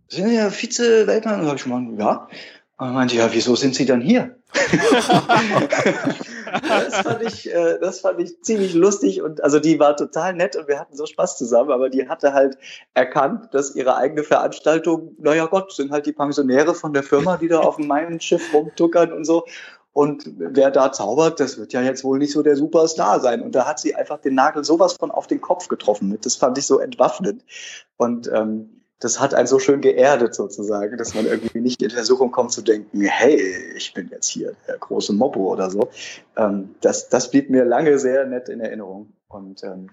[0.09, 1.49] Sind ja Vize-Weltmeister?
[1.49, 2.27] Und ich mal, ja.
[2.77, 4.35] Und meinte, ja, wieso sind Sie dann hier?
[6.67, 10.55] das, fand ich, äh, das fand ich ziemlich lustig und also die war total nett
[10.55, 12.57] und wir hatten so Spaß zusammen, aber die hatte halt
[12.93, 17.47] erkannt, dass ihre eigene Veranstaltung, naja Gott, sind halt die Pensionäre von der Firma, die
[17.47, 19.45] da auf meinem Schiff rumtuckern und so.
[19.91, 23.41] Und wer da zaubert, das wird ja jetzt wohl nicht so der Superstar sein.
[23.41, 26.23] Und da hat sie einfach den Nagel sowas von auf den Kopf getroffen mit.
[26.23, 27.43] Das fand ich so entwaffnend.
[27.97, 32.31] Und ähm, das hat einen so schön geerdet sozusagen, dass man irgendwie nicht in Versuchung
[32.31, 33.39] kommt zu denken, hey,
[33.75, 35.89] ich bin jetzt hier der große Moppo oder so.
[36.35, 39.13] Ähm, das, das blieb mir lange sehr nett in Erinnerung.
[39.27, 39.89] Und ähm,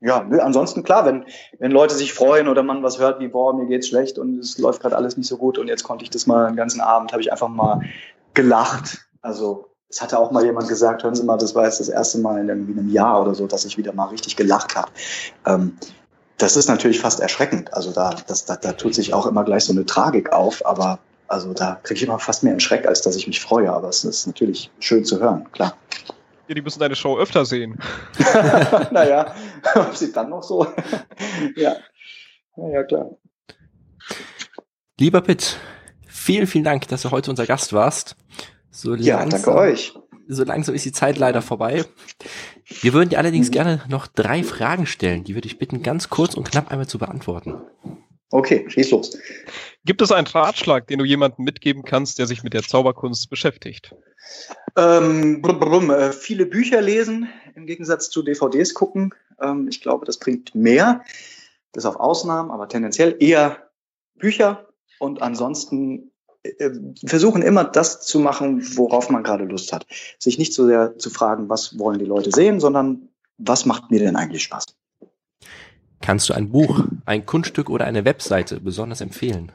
[0.00, 1.24] ja, ansonsten klar, wenn,
[1.58, 4.56] wenn Leute sich freuen oder man was hört wie, boah, mir geht's schlecht und es
[4.58, 7.10] läuft gerade alles nicht so gut und jetzt konnte ich das mal den ganzen Abend,
[7.12, 7.80] habe ich einfach mal
[8.34, 11.88] gelacht also es hatte auch mal jemand gesagt, hören Sie mal, das war jetzt das
[11.88, 14.90] erste Mal in irgendwie einem Jahr oder so, dass ich wieder mal richtig gelacht habe.
[15.46, 15.76] Ähm,
[16.38, 17.74] das ist natürlich fast erschreckend.
[17.74, 21.00] Also da, das, da, da tut sich auch immer gleich so eine Tragik auf, aber
[21.26, 23.70] also da kriege ich immer fast mehr einen Schreck, als dass ich mich freue.
[23.72, 25.76] Aber es ist natürlich schön zu hören, klar.
[26.46, 27.78] Ja, die müssen deine Show öfter sehen.
[28.90, 29.34] naja,
[29.74, 30.66] ob sie dann noch so.
[31.56, 31.76] ja.
[32.56, 33.10] Naja, klar.
[34.98, 35.58] Lieber Pitt,
[36.06, 38.16] vielen, vielen Dank, dass du heute unser Gast warst.
[38.70, 39.94] So ja, langsam, danke euch.
[40.28, 41.84] So langsam ist die Zeit leider vorbei.
[42.68, 43.52] Wir würden dir allerdings mhm.
[43.52, 45.24] gerne noch drei Fragen stellen.
[45.24, 47.54] Die würde ich bitten, ganz kurz und knapp einmal zu beantworten.
[48.30, 49.16] Okay, schieß los.
[49.84, 53.94] Gibt es einen Ratschlag, den du jemandem mitgeben kannst, der sich mit der Zauberkunst beschäftigt?
[54.76, 59.14] Ähm, brumm, brumm, äh, viele Bücher lesen, im Gegensatz zu DVDs gucken.
[59.40, 61.02] Ähm, ich glaube, das bringt mehr,
[61.72, 63.70] bis auf Ausnahmen, aber tendenziell eher
[64.14, 66.10] Bücher und ansonsten
[67.04, 69.86] versuchen immer das zu machen, worauf man gerade Lust hat.
[70.18, 73.08] Sich nicht so sehr zu fragen, was wollen die Leute sehen, sondern
[73.38, 74.66] was macht mir denn eigentlich Spaß?
[76.00, 79.52] Kannst du ein Buch, ein Kunststück oder eine Webseite besonders empfehlen?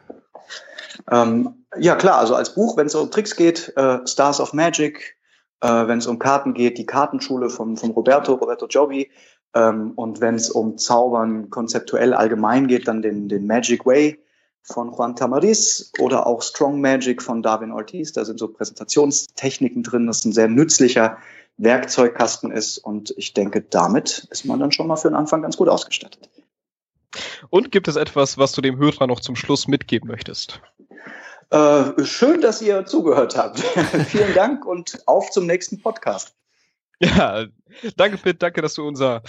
[1.12, 2.20] Ähm, ja, klar.
[2.20, 5.18] Also als Buch, wenn es um Tricks geht, äh, Stars of Magic,
[5.62, 9.10] äh, wenn es um Karten geht, die Kartenschule von, von Roberto, Roberto Giovi.
[9.56, 14.20] Ähm, und wenn es um Zaubern konzeptuell allgemein geht, dann den, den Magic Way
[14.64, 18.14] von Juan Tamariz oder auch Strong Magic von Darwin Ortiz.
[18.14, 21.18] Da sind so Präsentationstechniken drin, das ein sehr nützlicher
[21.58, 22.78] Werkzeugkasten ist.
[22.78, 26.30] Und ich denke, damit ist man dann schon mal für den Anfang ganz gut ausgestattet.
[27.50, 30.62] Und gibt es etwas, was du dem Hörer noch zum Schluss mitgeben möchtest?
[31.52, 33.60] Äh, schön, dass ihr zugehört habt.
[34.08, 36.34] Vielen Dank und auf zum nächsten Podcast.
[37.00, 37.46] Ja,
[37.96, 38.42] danke, Pitt.
[38.42, 39.22] Danke, dass du unser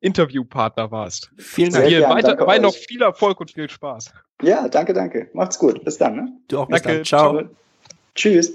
[0.00, 1.30] Interviewpartner warst.
[1.36, 1.88] Vielen Dank.
[1.88, 4.12] Dir weiter, weiter noch viel Erfolg und viel Spaß.
[4.42, 5.28] Ja, danke, danke.
[5.34, 5.84] Macht's gut.
[5.84, 6.16] Bis dann.
[6.16, 6.32] Ne?
[6.48, 6.68] Du auch.
[6.68, 6.98] Bis danke.
[6.98, 7.04] Dann.
[7.04, 7.32] Ciao.
[7.32, 7.50] Ciao.
[8.14, 8.52] Tschüss.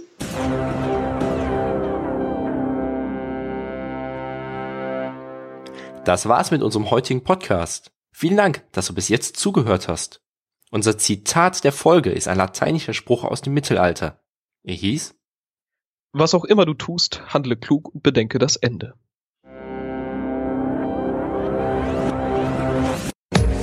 [6.03, 7.91] Das war's mit unserem heutigen Podcast.
[8.11, 10.21] Vielen Dank, dass du bis jetzt zugehört hast.
[10.71, 14.19] Unser Zitat der Folge ist ein lateinischer Spruch aus dem Mittelalter.
[14.63, 15.15] Er hieß,
[16.11, 18.93] Was auch immer du tust, handle klug und bedenke das Ende.